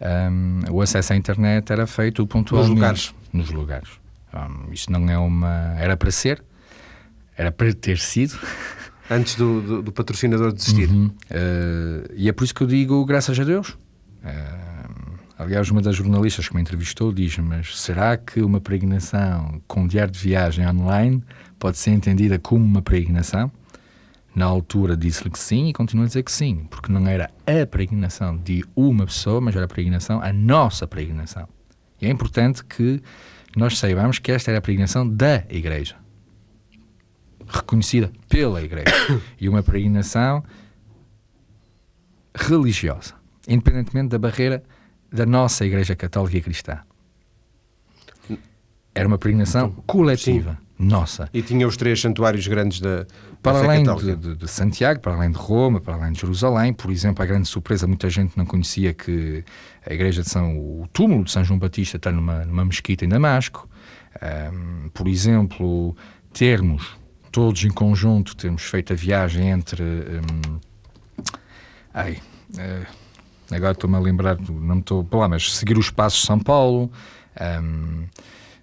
[0.00, 2.70] Um, o acesso à internet era feito pontualmente.
[2.70, 3.14] Nos lugares.
[3.32, 3.88] Nos lugares.
[4.32, 5.74] Um, isto não é uma.
[5.78, 6.42] Era para ser,
[7.36, 8.38] era para ter sido.
[9.10, 10.88] Antes do, do, do patrocinador desistir.
[10.88, 11.06] Uhum.
[11.06, 13.70] Uh, e é por isso que eu digo graças a Deus.
[13.70, 14.77] Uh,
[15.38, 20.12] aliás, uma das jornalistas que me entrevistou diz: Mas será que uma peregrinação com diário
[20.12, 21.22] de viagem online
[21.58, 23.50] pode ser entendida como uma peregrinação?
[24.34, 27.66] Na altura disse-lhe que sim e continua a dizer que sim, porque não era a
[27.66, 31.48] peregrinação de uma pessoa, mas era a peregrinação, a nossa peregrinação.
[32.00, 33.02] E é importante que
[33.56, 35.96] nós saibamos que esta era a peregrinação da Igreja,
[37.48, 38.92] reconhecida pela Igreja,
[39.40, 40.44] e uma peregrinação
[42.32, 43.14] religiosa,
[43.48, 44.62] independentemente da barreira
[45.12, 46.78] da nossa Igreja Católica e Cristã.
[48.94, 50.58] Era uma peregrinação então, coletiva.
[50.60, 51.28] Sim nossa.
[51.34, 53.04] E tinha os três santuários grandes da,
[53.42, 56.92] para além de, de, de, Santiago, para além de Roma, para além de Jerusalém, por
[56.92, 59.44] exemplo, a grande surpresa, muita gente não conhecia que
[59.84, 63.08] a igreja de São, o túmulo de São João Batista está numa, numa mesquita em
[63.08, 63.68] Damasco.
[64.22, 65.96] Um, por exemplo,
[66.32, 66.96] termos
[67.32, 69.82] todos em conjunto, termos feito a viagem entre.
[69.82, 70.60] Um,
[71.92, 72.18] ai,
[72.54, 72.86] uh,
[73.50, 76.90] agora estou-me a lembrar, não me estou lá, mas seguir os passos de São Paulo.
[77.40, 78.04] Um,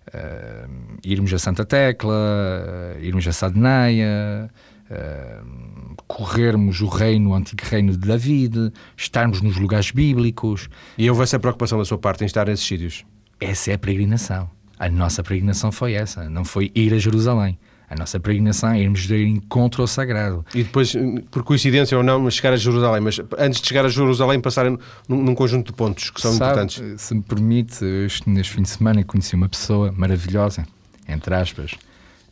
[0.07, 4.49] uh, irmos a Santa Tecla, uh, irmos a Sadeneia,
[4.89, 10.69] uh, corrermos o reino, o antigo reino de David, estarmos nos lugares bíblicos.
[10.97, 13.05] E houve essa preocupação da sua parte em estar nesses sítios?
[13.39, 14.49] Essa é a peregrinação.
[14.77, 17.57] A nossa peregrinação foi essa, não foi ir a Jerusalém.
[17.89, 20.45] A nossa peregrinação é irmos de encontro ao sagrado.
[20.53, 20.93] E depois,
[21.29, 23.01] por coincidência ou não, chegar a Jerusalém.
[23.01, 26.61] Mas antes de chegar a Jerusalém, passarem num, num conjunto de pontos que são Sabe,
[26.61, 27.01] importantes.
[27.01, 30.65] Se me permite, este, neste fim de semana conheci uma pessoa maravilhosa,
[31.07, 31.73] entre aspas,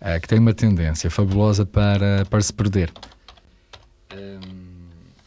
[0.01, 2.91] uh, que tem uma tendência fabulosa para, para se perder.
[4.11, 4.63] Um,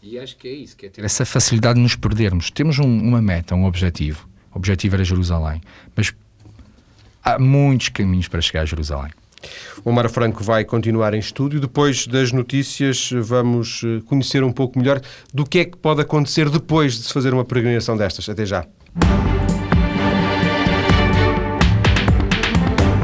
[0.03, 2.51] e acho que é isso, que é ter essa facilidade de nos perdermos.
[2.51, 4.29] Temos um, uma meta, um objetivo.
[4.53, 5.61] O objetivo era Jerusalém.
[5.95, 6.13] Mas
[7.25, 9.13] há muitos caminhos para chegar a Jerusalém.
[9.85, 11.61] O Omar Franco vai continuar em estúdio.
[11.61, 15.01] Depois das notícias, vamos eh, conhecer um pouco melhor
[15.33, 18.29] do que é que pode acontecer depois de se fazer uma peregrinação destas.
[18.29, 18.67] Até já.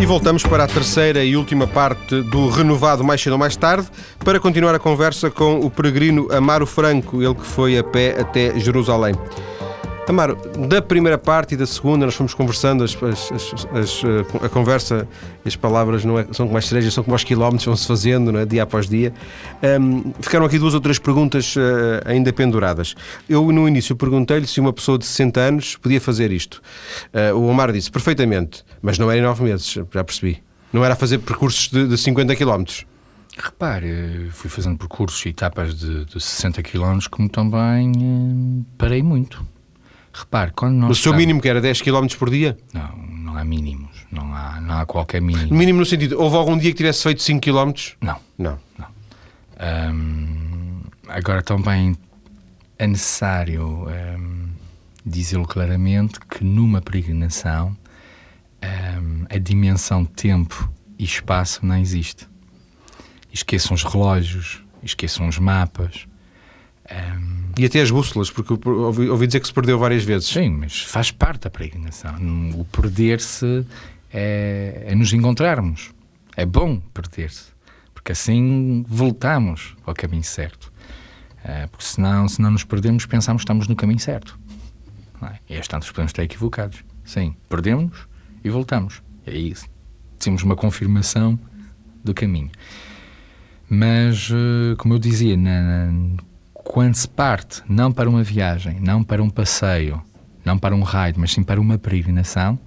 [0.03, 3.87] E voltamos para a terceira e última parte do Renovado Mais Cedo ou Mais Tarde
[4.25, 8.59] para continuar a conversa com o peregrino Amaro Franco, ele que foi a pé até
[8.59, 9.15] Jerusalém.
[10.09, 10.37] Amaro,
[10.69, 13.33] da primeira parte e da segunda nós fomos conversando, as, as,
[13.73, 14.03] as,
[14.45, 15.09] a conversa
[15.45, 18.37] e as palavras não é, são como as cerejas, são como os quilómetros, vão-se fazendo
[18.37, 18.45] é?
[18.45, 19.15] dia após dia.
[19.81, 21.61] Um, ficaram aqui duas ou três perguntas uh,
[22.05, 22.95] ainda penduradas.
[23.29, 26.61] Eu, no início, perguntei-lhe se uma pessoa de 60 anos podia fazer isto.
[27.15, 30.43] Uh, o Omar disse, perfeitamente, mas não era em nove meses, já percebi.
[30.73, 32.85] Não era fazer percursos de, de 50 quilómetros.
[33.39, 39.47] Repare, fui fazendo percursos e etapas de, de 60 km, como também eh, parei muito.
[40.13, 40.91] Repare, quando nós.
[40.91, 42.57] O seu mínimo que era 10 km por dia?
[42.73, 43.91] Não, não há mínimos.
[44.11, 45.55] Não há, não há qualquer mínimo.
[45.55, 47.73] Mínimo no sentido, houve algum dia que tivesse feito 5 km?
[48.01, 48.17] Não.
[48.37, 48.59] Não.
[48.79, 48.87] não.
[51.09, 51.97] agora também
[52.79, 53.87] é necessário
[55.05, 57.77] dizê-lo claramente que numa peregrinação
[59.31, 62.29] a dimensão tempo e espaço não existe.
[63.33, 66.07] Esqueçam os relógios, esqueçam os mapas.
[66.91, 70.29] Um, e até as bússolas, porque ouvi, ouvi, dizer que se perdeu várias vezes.
[70.29, 72.15] Sim, mas faz parte da peregrinação.
[72.55, 73.67] O perder-se
[74.13, 75.91] é, é, nos encontrarmos.
[76.37, 77.47] É bom perder-se,
[77.93, 80.73] porque assim voltamos ao caminho certo.
[81.45, 84.39] É, porque senão, se não nos perdemos, pensamos que estamos no caminho certo.
[85.23, 85.55] É?
[85.55, 86.85] E às podemos estar equivocados.
[87.05, 88.07] Sim, perdemos
[88.43, 89.03] e voltamos.
[89.27, 89.55] E aí
[90.19, 91.39] temos uma confirmação
[92.03, 92.51] do caminho.
[93.69, 95.91] Mas, eh, como eu dizia, na,
[96.73, 100.03] quando se parte não para uma viagem, não para um passeio,
[100.43, 102.59] não para um raid, mas sim para uma peregrinação,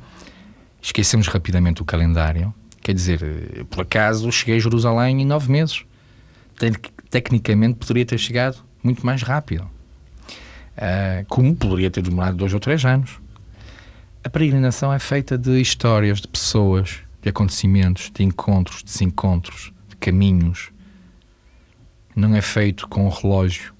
[0.80, 2.53] esquecemos rapidamente o calendário.
[2.84, 5.84] Quer dizer, por acaso cheguei a Jerusalém em nove meses.
[7.10, 9.68] Tecnicamente poderia ter chegado muito mais rápido.
[10.76, 13.20] uh, como poderia ter demorado dois ou três anos.
[14.24, 20.70] A peregrinação é feita de histórias, de pessoas, de acontecimentos, de encontros, desencontros, de caminhos.
[22.16, 23.75] Não é feito com o relógio.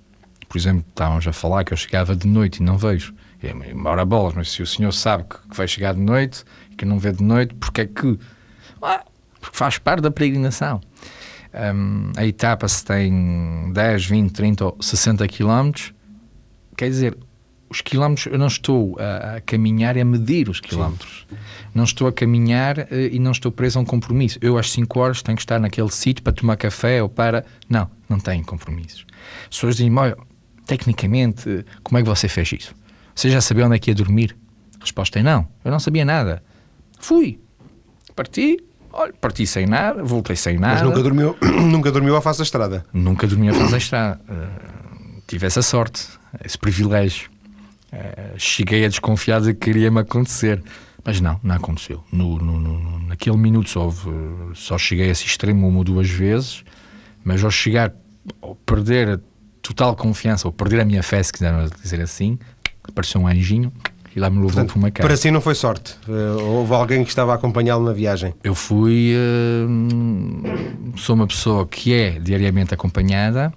[0.56, 3.14] Por exemplo, estávamos a falar que eu chegava de noite e não vejo.
[3.43, 3.53] É,
[3.84, 6.97] ora bolas, mas se o senhor sabe que, vai chegar de noite e que não
[6.97, 8.18] vê de noite, porque é que.
[8.82, 9.03] Ah,
[9.41, 10.80] porque faz parte da peregrinação.
[11.53, 15.93] Um, a etapa se tem 10, 20, 30 ou 60 quilómetros,
[16.78, 17.18] quer dizer,
[17.70, 21.28] os quilómetros, eu não estou a, a caminhar e a medir os quilómetros.
[21.30, 21.36] Sim.
[21.74, 24.39] Não estou a caminhar uh, e não estou preso a um compromisso.
[24.39, 27.45] Eu, às 5 horas, tenho que estar naquele sítio para tomar café ou para.
[27.68, 29.06] Não, não tenho compromissos.
[29.43, 29.91] As pessoas dizem,
[30.66, 32.76] tecnicamente, como é que você fez isso?
[33.13, 34.36] Você já sabia onde é que ia dormir?
[34.80, 35.47] Resposta é não.
[35.63, 36.43] Eu não sabia nada.
[36.99, 37.39] Fui.
[38.16, 38.57] Parti.
[38.91, 40.76] Olha, parti sem nada, voltei sem nada.
[40.76, 42.86] Mas nunca dormiu, nunca dormiu à face da estrada?
[42.93, 44.22] Nunca dormi à face da estrada.
[44.30, 46.07] Uh, tive essa sorte,
[46.43, 47.30] esse privilégio.
[47.91, 50.63] Uh, cheguei a desconfiar de que queria-me acontecer.
[51.03, 52.03] Mas não, não aconteceu.
[52.11, 53.93] No, no, no, naquele minuto só,
[54.55, 56.63] só cheguei a esse extremo uma ou duas vezes,
[57.24, 57.93] mas ao chegar,
[58.41, 59.20] ao perder a
[59.66, 62.38] total confiança, ou perder a minha fé, se quisermos dizer assim,
[62.84, 63.72] apareceu um anjinho
[64.16, 65.07] e lá me levou Portanto, para uma casa.
[65.07, 65.97] Para si não foi sorte?
[66.07, 68.34] Uh, houve alguém que estava a acompanhá-lo na viagem?
[68.43, 69.13] Eu fui.
[69.16, 73.51] Uh, sou uma pessoa que é diariamente acompanhada.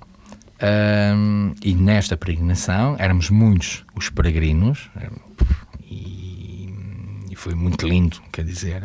[0.61, 4.91] Uh, e nesta peregrinação éramos muitos os peregrinos
[5.89, 6.75] e,
[7.31, 8.83] e foi muito lindo, quer dizer,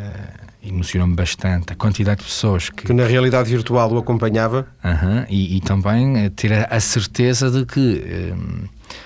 [0.63, 5.57] emocionou-me bastante a quantidade de pessoas que, que na realidade virtual o acompanhava -huh, e,
[5.57, 8.33] e, também ter a, certeza de que,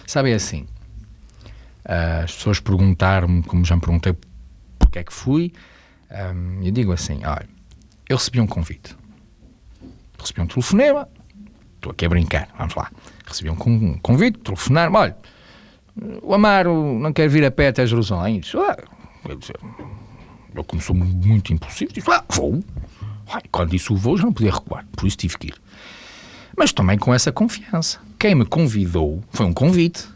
[0.06, 0.68] sabe, é assim,
[1.88, 4.14] Uh, as pessoas perguntaram-me, como já me perguntei,
[4.78, 5.54] porque é que fui.
[6.12, 7.48] Um, eu digo assim: olha,
[8.10, 8.94] eu recebi um convite.
[10.20, 11.08] Recebi um telefonema.
[11.76, 12.92] Estou aqui a brincar, vamos lá.
[13.26, 15.18] Recebi um convite, telefonar-me: olha,
[16.22, 18.42] o Amaro não quer vir a pé até Jerusalém.
[18.42, 18.78] Disse, ah,
[20.58, 22.64] eu, sou muito impulsivo, disse: ah, vou.
[23.52, 25.56] Quando disse o voo, já não podia recuar, por isso tive que ir.
[26.58, 28.00] Mas também com essa confiança.
[28.18, 30.08] Quem me convidou foi um convite.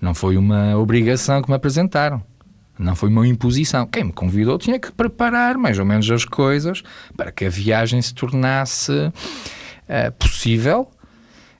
[0.00, 2.22] Não foi uma obrigação que me apresentaram.
[2.76, 3.86] Não foi uma imposição.
[3.86, 6.82] Quem me convidou tinha que preparar mais ou menos as coisas
[7.16, 10.90] para que a viagem se tornasse uh, possível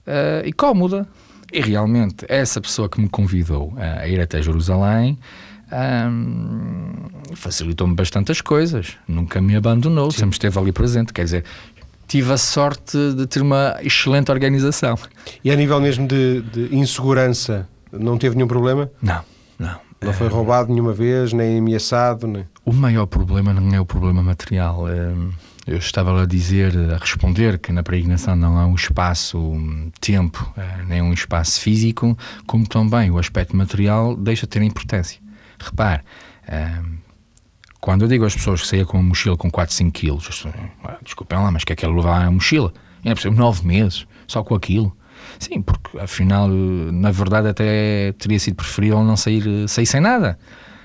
[0.06, 1.06] uh, e cómoda.
[1.52, 5.16] E realmente, essa pessoa que me convidou uh, a ir até Jerusalém
[5.74, 8.96] um, facilitou-me bastante as coisas.
[9.08, 10.18] Nunca me abandonou, Sim.
[10.18, 11.12] sempre esteve ali presente.
[11.12, 11.44] Quer dizer,
[12.06, 14.96] tive a sorte de ter uma excelente organização.
[15.42, 18.90] E a nível mesmo de, de insegurança, não teve nenhum problema?
[19.02, 19.22] Não,
[19.58, 19.84] não.
[20.00, 22.26] Não foi roubado nenhuma vez, nem ameaçado?
[22.26, 22.44] Nem...
[22.64, 24.86] O maior problema não é o problema material.
[25.66, 31.00] Eu estava a dizer, a responder que na peregrinação não há um espaço-tempo, eh, nem
[31.00, 35.23] um espaço físico, como também o aspecto material deixa de ter importância.
[35.64, 36.02] Repare,
[37.80, 40.46] quando eu digo às pessoas que saia com uma mochila com 4, 5 quilos,
[40.84, 42.72] ah, desculpem lá, mas que é que ele levar a mochila?
[43.04, 44.96] É, por exemplo, 9 meses, só com aquilo.
[45.38, 50.38] Sim, porque afinal, na verdade, até teria sido preferível não sair, sair sem nada.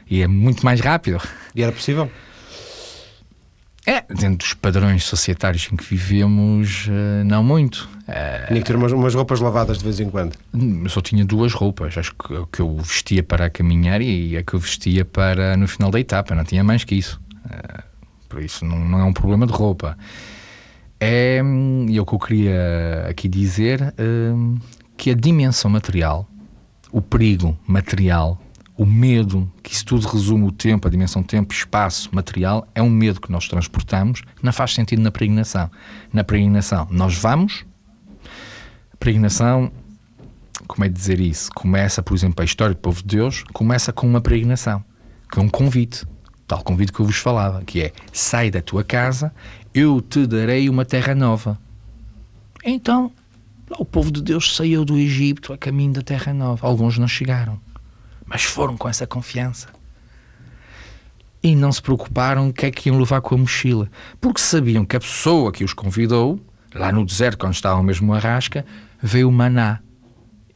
[0.10, 1.22] E é muito mais rápido.
[1.56, 2.12] E era possível?
[3.90, 7.90] É, dentro dos padrões societários em que vivemos, eh, não muito.
[8.48, 10.36] Tinha que ter umas, umas, roupas lavadas de vez em quando?
[10.54, 14.44] Eu só tinha duas roupas, acho que a que eu vestia para caminhar e a
[14.44, 17.20] que eu vestia para no final da etapa, não tinha mais que isso.
[17.50, 17.84] Eh,
[18.30, 19.98] por isso não, não é um problema de roupa
[21.00, 21.42] é,
[21.88, 23.92] e é o que eu queria aqui dizer,
[24.96, 26.30] que a dimensão material,
[26.92, 28.40] o perigo material,
[28.80, 32.90] o medo, que isso tudo resume o tempo, a dimensão tempo, espaço, material, é um
[32.90, 35.70] medo que nós transportamos, não faz sentido na peregrinação.
[36.14, 37.66] Na peregrinação, nós vamos,
[38.94, 39.70] a peregrinação,
[40.66, 41.52] como é dizer isso?
[41.54, 44.82] Começa, por exemplo, a história do povo de Deus, começa com uma peregrinação,
[45.30, 46.06] que é um convite,
[46.48, 49.34] tal convite que eu vos falava, que é sai da tua casa
[49.74, 51.60] eu te darei uma terra nova.
[52.64, 53.12] Então,
[53.78, 56.66] o povo de Deus saiu do Egito a caminho da terra nova.
[56.66, 57.60] Alguns não chegaram,
[58.30, 59.68] mas foram com essa confiança.
[61.42, 63.90] E não se preocuparam o que é que iam levar com a mochila,
[64.22, 66.40] porque sabiam que a pessoa que os convidou,
[66.74, 68.66] lá no deserto, quando estavam mesmo a rasca,
[69.02, 69.80] veio o maná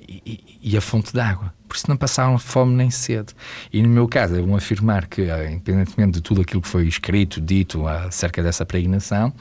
[0.08, 3.34] e, e, a fonte d'água por isso não passaram fome nem sede.
[3.72, 7.42] E no meu caso, é bom afirmar que, independentemente de tudo aquilo que foi escrito,
[7.42, 9.34] dito acerca dessa pregnação,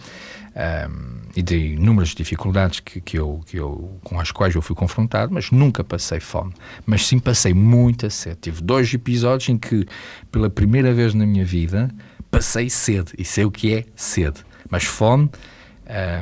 [0.54, 4.76] um, e de inúmeras dificuldades que, que, eu, que eu, com as quais eu fui
[4.76, 6.52] confrontado, mas nunca passei fome.
[6.84, 8.38] Mas sim passei muita sede.
[8.42, 9.86] Tive dois episódios em que,
[10.30, 11.90] pela primeira vez na minha vida,
[12.30, 13.12] passei sede.
[13.18, 14.44] E sei o que é sede.
[14.68, 15.30] Mas fome,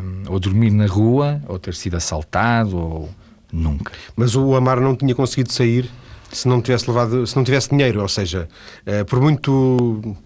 [0.02, 3.10] um, ou dormir na rua, ou ter sido assaltado, ou
[3.52, 3.92] Nunca.
[4.16, 5.90] Mas o Amar não tinha conseguido sair
[6.32, 8.48] Se não tivesse levado, se não tivesse dinheiro, ou seja,
[8.86, 10.16] eh, por muito,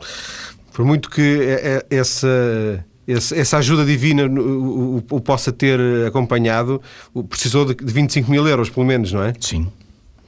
[0.72, 1.86] por muito que eh,
[3.06, 6.80] eh, essa ajuda divina o, o, o, possa ter acompanhado,
[7.28, 9.32] precisou de 25 mil euros, pelo menos, não é?
[9.40, 9.66] Sim.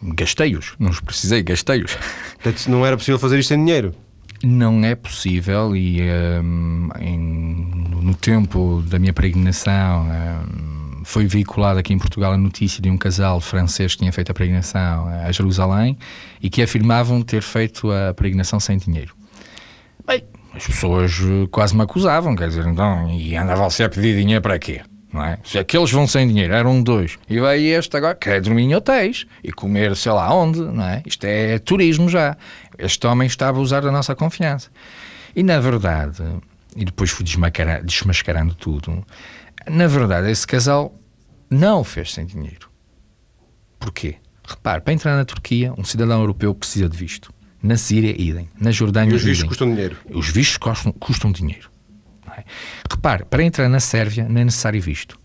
[0.02, 0.74] Gastei-os.
[0.78, 1.96] Não os precisei, gastei-os.
[2.34, 3.94] Portanto, não era possível fazer isto sem dinheiro?
[4.42, 7.18] Não é possível e um, em,
[8.02, 12.98] no tempo da minha peregrinação um, foi veiculada aqui em Portugal a notícia de um
[12.98, 15.96] casal francês que tinha feito a peregrinação a Jerusalém
[16.42, 19.14] e que afirmavam ter feito a peregrinação sem dinheiro.
[20.06, 20.22] Bem,
[20.56, 24.40] as pessoas eh, quase me acusavam, quer dizer, então, e andava você a pedir dinheiro
[24.40, 24.80] para quê?
[25.12, 25.38] Não é?
[25.44, 29.26] Se aqueles vão sem dinheiro, eram dois, e vai este agora, quer dormir em hotéis
[29.44, 31.02] e comer sei lá onde, não é?
[31.06, 32.36] Isto é turismo já.
[32.78, 34.70] Este homem estava a usar da nossa confiança.
[35.34, 36.22] E na verdade,
[36.74, 39.04] e depois fui desmascarando tudo,
[39.68, 40.94] na verdade, esse casal
[41.50, 42.70] não fez sem dinheiro.
[43.78, 44.16] Porquê?
[44.46, 47.32] Repare, para entrar na Turquia, um cidadão europeu precisa de visto.
[47.66, 48.48] Na Síria, idem.
[48.60, 49.48] Na Jordânia, e os vistos idem.
[49.48, 49.96] custam dinheiro.
[50.08, 51.68] Os vistos custam, custam dinheiro.
[52.36, 52.44] É?
[52.88, 55.18] Repare, para entrar na Sérvia não é necessário visto.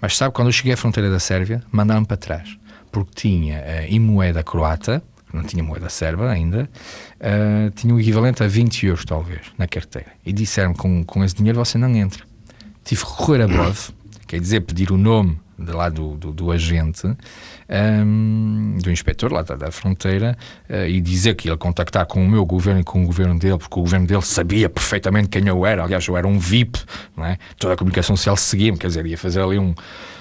[0.00, 2.56] Mas sabe, quando eu cheguei à fronteira da Sérvia, mandaram-me para trás.
[2.92, 6.70] Porque tinha uh, em moeda croata, não tinha moeda serba ainda,
[7.16, 10.12] uh, tinha o equivalente a 20 euros, talvez, na carteira.
[10.24, 12.22] E disseram com, com esse dinheiro você não entra.
[12.84, 13.90] Tive que recorrer a BOV,
[14.26, 17.06] quer dizer, pedir o nome de lá do, do, do agente,
[17.68, 20.36] um, do inspetor lá da, da fronteira,
[20.70, 23.58] uh, e dizer que ele contactar com o meu governo e com o governo dele,
[23.58, 25.82] porque o governo dele sabia perfeitamente quem eu era.
[25.82, 26.78] Aliás, eu era um VIP,
[27.16, 27.38] não é?
[27.58, 29.74] toda a comunicação social seguia-me, quer dizer, ia fazer ali um.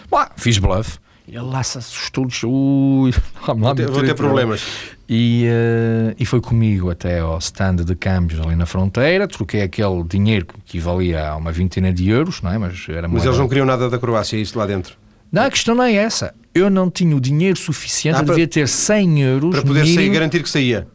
[0.10, 1.00] Bah, fiz bluff.
[1.28, 3.14] Ele lá se assustou, ui,
[3.46, 4.66] lá, vou ter, vou ter problemas.
[5.10, 10.04] E, uh, e foi comigo até ao stand de câmbios ali na fronteira, troquei aquele
[10.04, 12.58] dinheiro que equivalia a uma vintena de euros, não é?
[12.58, 14.96] Mas, era Mas eles não queriam nada da Croácia, isso lá dentro?
[15.32, 16.34] Não, a questão não é essa.
[16.54, 19.52] Eu não tinha o dinheiro suficiente, ah, para, devia ter 100 euros.
[19.52, 20.88] Para poder sair, garantir que saía.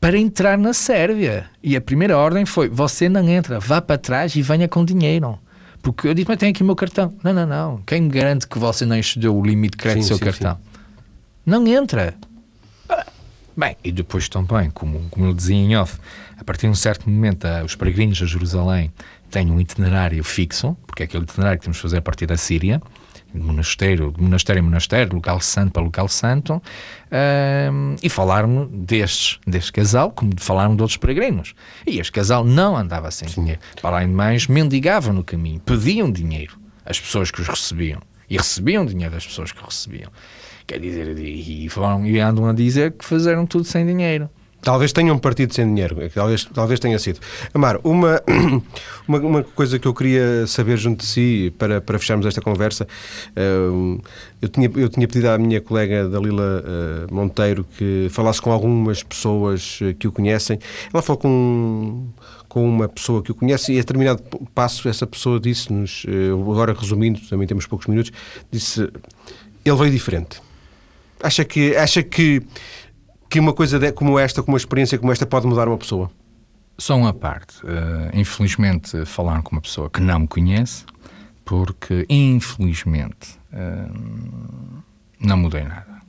[0.00, 1.46] Para entrar na Sérvia.
[1.62, 5.38] E a primeira ordem foi: você não entra, vá para trás e venha com dinheiro.
[5.82, 7.14] Porque eu disse, mas tem aqui o meu cartão.
[7.22, 7.82] Não, não, não.
[7.86, 10.54] Quem garante que você não excedeu o limite de crédito do seu sim, cartão?
[10.56, 10.80] Sim.
[11.44, 12.14] Não entra.
[13.56, 15.98] Bem, e depois também, como, como eu dizia em off,
[16.36, 18.92] a partir de um certo momento, os peregrinos a Jerusalém
[19.30, 22.36] têm um itinerário fixo, porque é aquele itinerário que temos de fazer a partir da
[22.36, 22.82] Síria,
[23.34, 26.62] de monastério, de monastério em monastério, local santo para local santo,
[28.02, 31.54] e falar-me destes, deste casal, como de falar-me de outros peregrinos.
[31.86, 33.42] E este casal não andava sem Sim.
[33.42, 33.60] dinheiro.
[33.80, 38.00] Para além de mais, mendigavam no caminho, pediam dinheiro às pessoas que os recebiam.
[38.28, 40.10] E recebiam dinheiro das pessoas que recebiam.
[40.66, 44.28] Quer dizer, e, foram, e andam a dizer que fizeram tudo sem dinheiro.
[44.62, 47.20] Talvez tenham partido sem dinheiro, talvez, talvez tenha sido.
[47.54, 48.20] Amar, uma,
[49.06, 52.84] uma, uma, coisa que eu queria saber junto de si, para, para fecharmos esta conversa,
[53.36, 54.02] uh,
[54.42, 59.04] eu, tinha, eu tinha pedido à minha colega Dalila uh, Monteiro que falasse com algumas
[59.04, 60.58] pessoas eh, que o conhecem.
[60.92, 62.08] Ela falou com,
[62.48, 64.20] com uma pessoa que o conhece e a determinado
[64.52, 68.10] passo essa pessoa disse-nos, uh, agora resumindo, também temos poucos minutos,
[68.50, 68.80] disse,
[69.64, 70.40] ele veio diferente.
[71.22, 72.42] Acha que, acha que
[73.36, 76.10] que uma coisa como esta, com uma experiência como esta, pode mudar uma pessoa?
[76.78, 77.58] Só uma parte.
[77.62, 80.86] Uh, infelizmente, falar com uma pessoa que não me conhece,
[81.44, 84.82] porque, infelizmente, uh,
[85.20, 86.00] não mudei nada.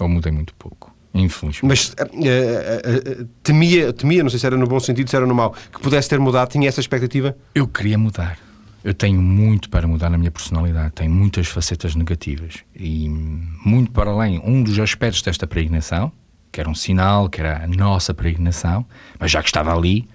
[0.00, 0.90] Ou mudei muito pouco.
[1.12, 1.66] Infelizmente.
[1.66, 5.54] Mas uh, temia, temia, não sei se era no bom sentido, se era no mau,
[5.70, 7.36] que pudesse ter mudado, tinha essa expectativa?
[7.54, 8.38] Eu queria mudar.
[8.82, 14.10] Eu tenho muito para mudar na minha personalidade, tenho muitas facetas negativas e muito para
[14.10, 14.40] além.
[14.42, 16.10] Um dos aspectos desta pregnação,
[16.54, 18.86] que era um sinal, que era a nossa peregrinação,
[19.18, 20.08] mas já que estava ali,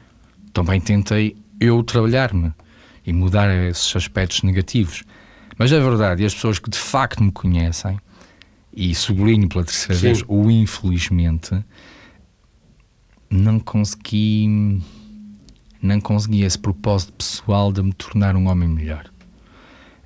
[0.54, 2.54] também tentei eu trabalhar-me
[3.06, 5.04] e mudar esses aspectos negativos.
[5.58, 8.00] Mas é verdade, e as pessoas que de facto me conhecem,
[8.74, 10.02] e sublinho pela terceira Sim.
[10.02, 11.62] vez, o infelizmente,
[13.30, 14.82] não consegui
[15.82, 19.12] não consegui esse propósito pessoal de me tornar um homem melhor.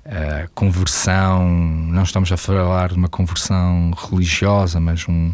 [0.04, 5.32] A conversão, não estamos a falar de uma conversão religiosa, mas um,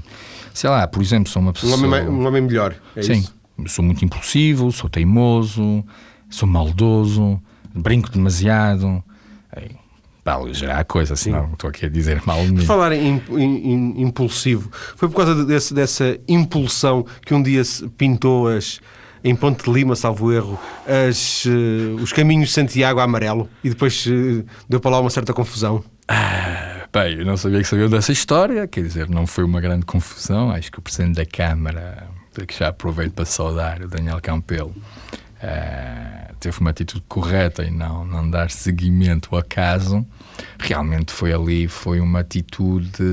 [0.52, 1.76] sei lá, por exemplo, sou uma pessoa.
[1.76, 2.74] Um homem, um homem melhor.
[2.96, 3.12] É Sim.
[3.12, 3.40] Isso?
[3.66, 5.84] Sou muito impulsivo, sou teimoso,
[6.28, 7.40] sou maldoso,
[7.74, 9.02] brinco demasiado.
[9.56, 9.76] Ei,
[10.24, 12.58] para aligerar a coisa, senão estou aqui a dizer mal de mim.
[12.58, 17.62] Por falar em, em, impulsivo, foi por causa desse, dessa impulsão que um dia
[17.96, 18.80] pintou as,
[19.24, 23.70] em Ponte de Lima, salvo erro, as, uh, os caminhos de Santiago a amarelo e
[23.70, 25.82] depois uh, deu para lá uma certa confusão?
[26.06, 29.86] Ah Bem, eu não sabia que sabiam dessa história, quer dizer, não foi uma grande
[29.86, 30.50] confusão.
[30.50, 32.08] Acho que o Presidente da Câmara,
[32.48, 38.04] que já aproveito para saudar, o Daniel Campelo, uh, teve uma atitude correta e não,
[38.04, 40.04] não dar seguimento ao caso,
[40.58, 43.04] realmente foi ali, foi uma atitude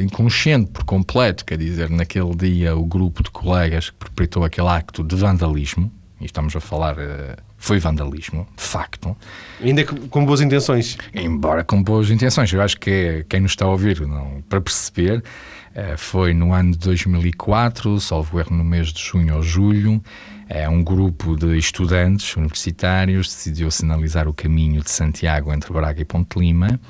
[0.00, 5.04] inconsciente por completo, quer dizer, naquele dia o grupo de colegas que perpetrou aquele acto
[5.04, 9.16] de vandalismo, e estamos a falar, uh, foi vandalismo, de facto.
[9.60, 10.96] Ainda com boas intenções.
[11.12, 15.18] Embora com boas intenções, eu acho que quem nos está a ouvir, não, para perceber,
[15.18, 20.00] uh, foi no ano de 2004, salvo erro no mês de junho ou julho,
[20.48, 26.06] é um grupo de estudantes universitários decidiu sinalizar o caminho de Santiago entre Braga e
[26.06, 26.80] Ponte Lima.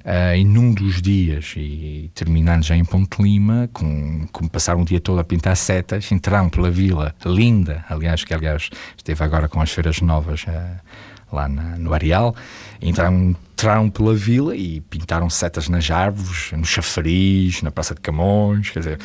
[0.00, 5.18] Uh, dos dias, e terminando já em Ponte Lima, com, com passar um dia todo
[5.18, 10.00] a pintar setas, entraram pela vila, linda, aliás, que aliás esteve agora com as feiras
[10.00, 10.80] novas uh,
[11.30, 12.34] lá na, no Areal,
[12.80, 18.70] entraram, entraram pela vila e pintaram setas nas árvores, no chafariz, na Praça de Camões,
[18.70, 18.98] quer dizer,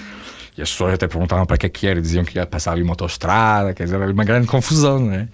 [0.57, 2.81] e as pessoas até perguntavam para que é que era, diziam que ia passar ali
[2.81, 5.27] uma autostrada, quer dizer, era uma grande confusão, não é?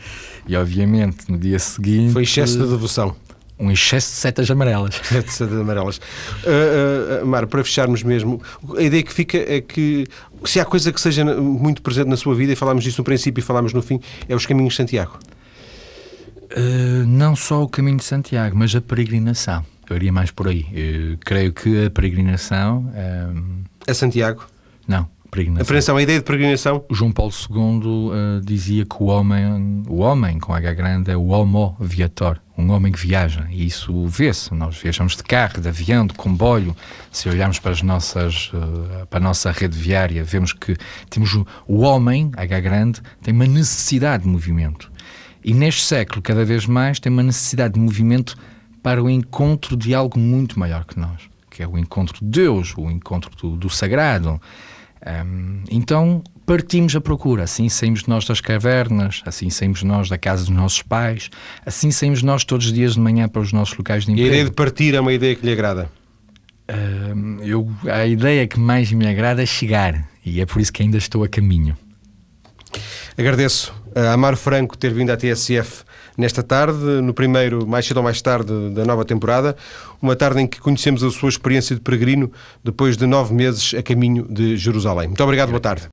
[0.48, 2.14] E obviamente no dia seguinte.
[2.14, 3.16] Foi excesso de devoção.
[3.62, 5.00] Um excesso de setas amarelas.
[5.12, 5.98] de setas amarelas.
[5.98, 8.42] Uh, uh, Mar, para fecharmos mesmo,
[8.76, 10.08] a ideia que fica é que
[10.44, 13.40] se há coisa que seja muito presente na sua vida, e falámos disso no princípio
[13.40, 15.20] e falámos no fim, é os caminhos de Santiago.
[16.52, 19.64] Uh, não só o caminho de Santiago, mas a peregrinação.
[19.88, 20.66] Eu iria mais por aí.
[20.74, 22.92] Eu creio que a peregrinação.
[23.88, 24.46] A Santiago?
[24.88, 25.62] Não, peregrinação.
[25.62, 26.86] A peregrinação, a ideia de peregrinação?
[26.90, 31.18] O João Paulo II uh, dizia que o homem, o homem com H grande é
[31.18, 33.48] o homo viator, um homem que viaja.
[33.50, 34.54] E isso vê-se.
[34.54, 36.76] Nós viajamos de carro, de avião, de comboio.
[37.12, 40.76] Se olharmos para, as nossas, uh, para a nossa rede viária, vemos que
[41.10, 41.34] temos
[41.68, 44.92] o homem, H grande, tem uma necessidade de movimento.
[45.44, 48.36] E neste século, cada vez mais, tem uma necessidade de movimento
[48.84, 52.74] para o encontro de algo muito maior que nós, que é o encontro de Deus,
[52.78, 54.42] o encontro do, do sagrado.
[55.26, 60.44] Um, então partimos a procura, assim saímos nós das cavernas, assim saímos nós da casa
[60.44, 61.30] dos nossos pais,
[61.66, 64.28] assim saímos nós todos os dias de manhã para os nossos locais de emprego.
[64.28, 65.90] E a ideia de partir é uma ideia que lhe agrada?
[66.70, 70.84] Um, eu, a ideia que mais me agrada é chegar, e é por isso que
[70.84, 71.74] ainda estou a caminho.
[73.18, 75.86] Agradeço a Amaro Franco ter vindo à TSF
[76.18, 79.56] nesta tarde, no primeiro, mais cedo ou mais tarde, da nova temporada.
[80.02, 82.30] Uma tarde em que conhecemos a sua experiência de peregrino
[82.62, 85.08] depois de nove meses a caminho de Jerusalém.
[85.08, 85.90] Muito obrigado, boa tarde.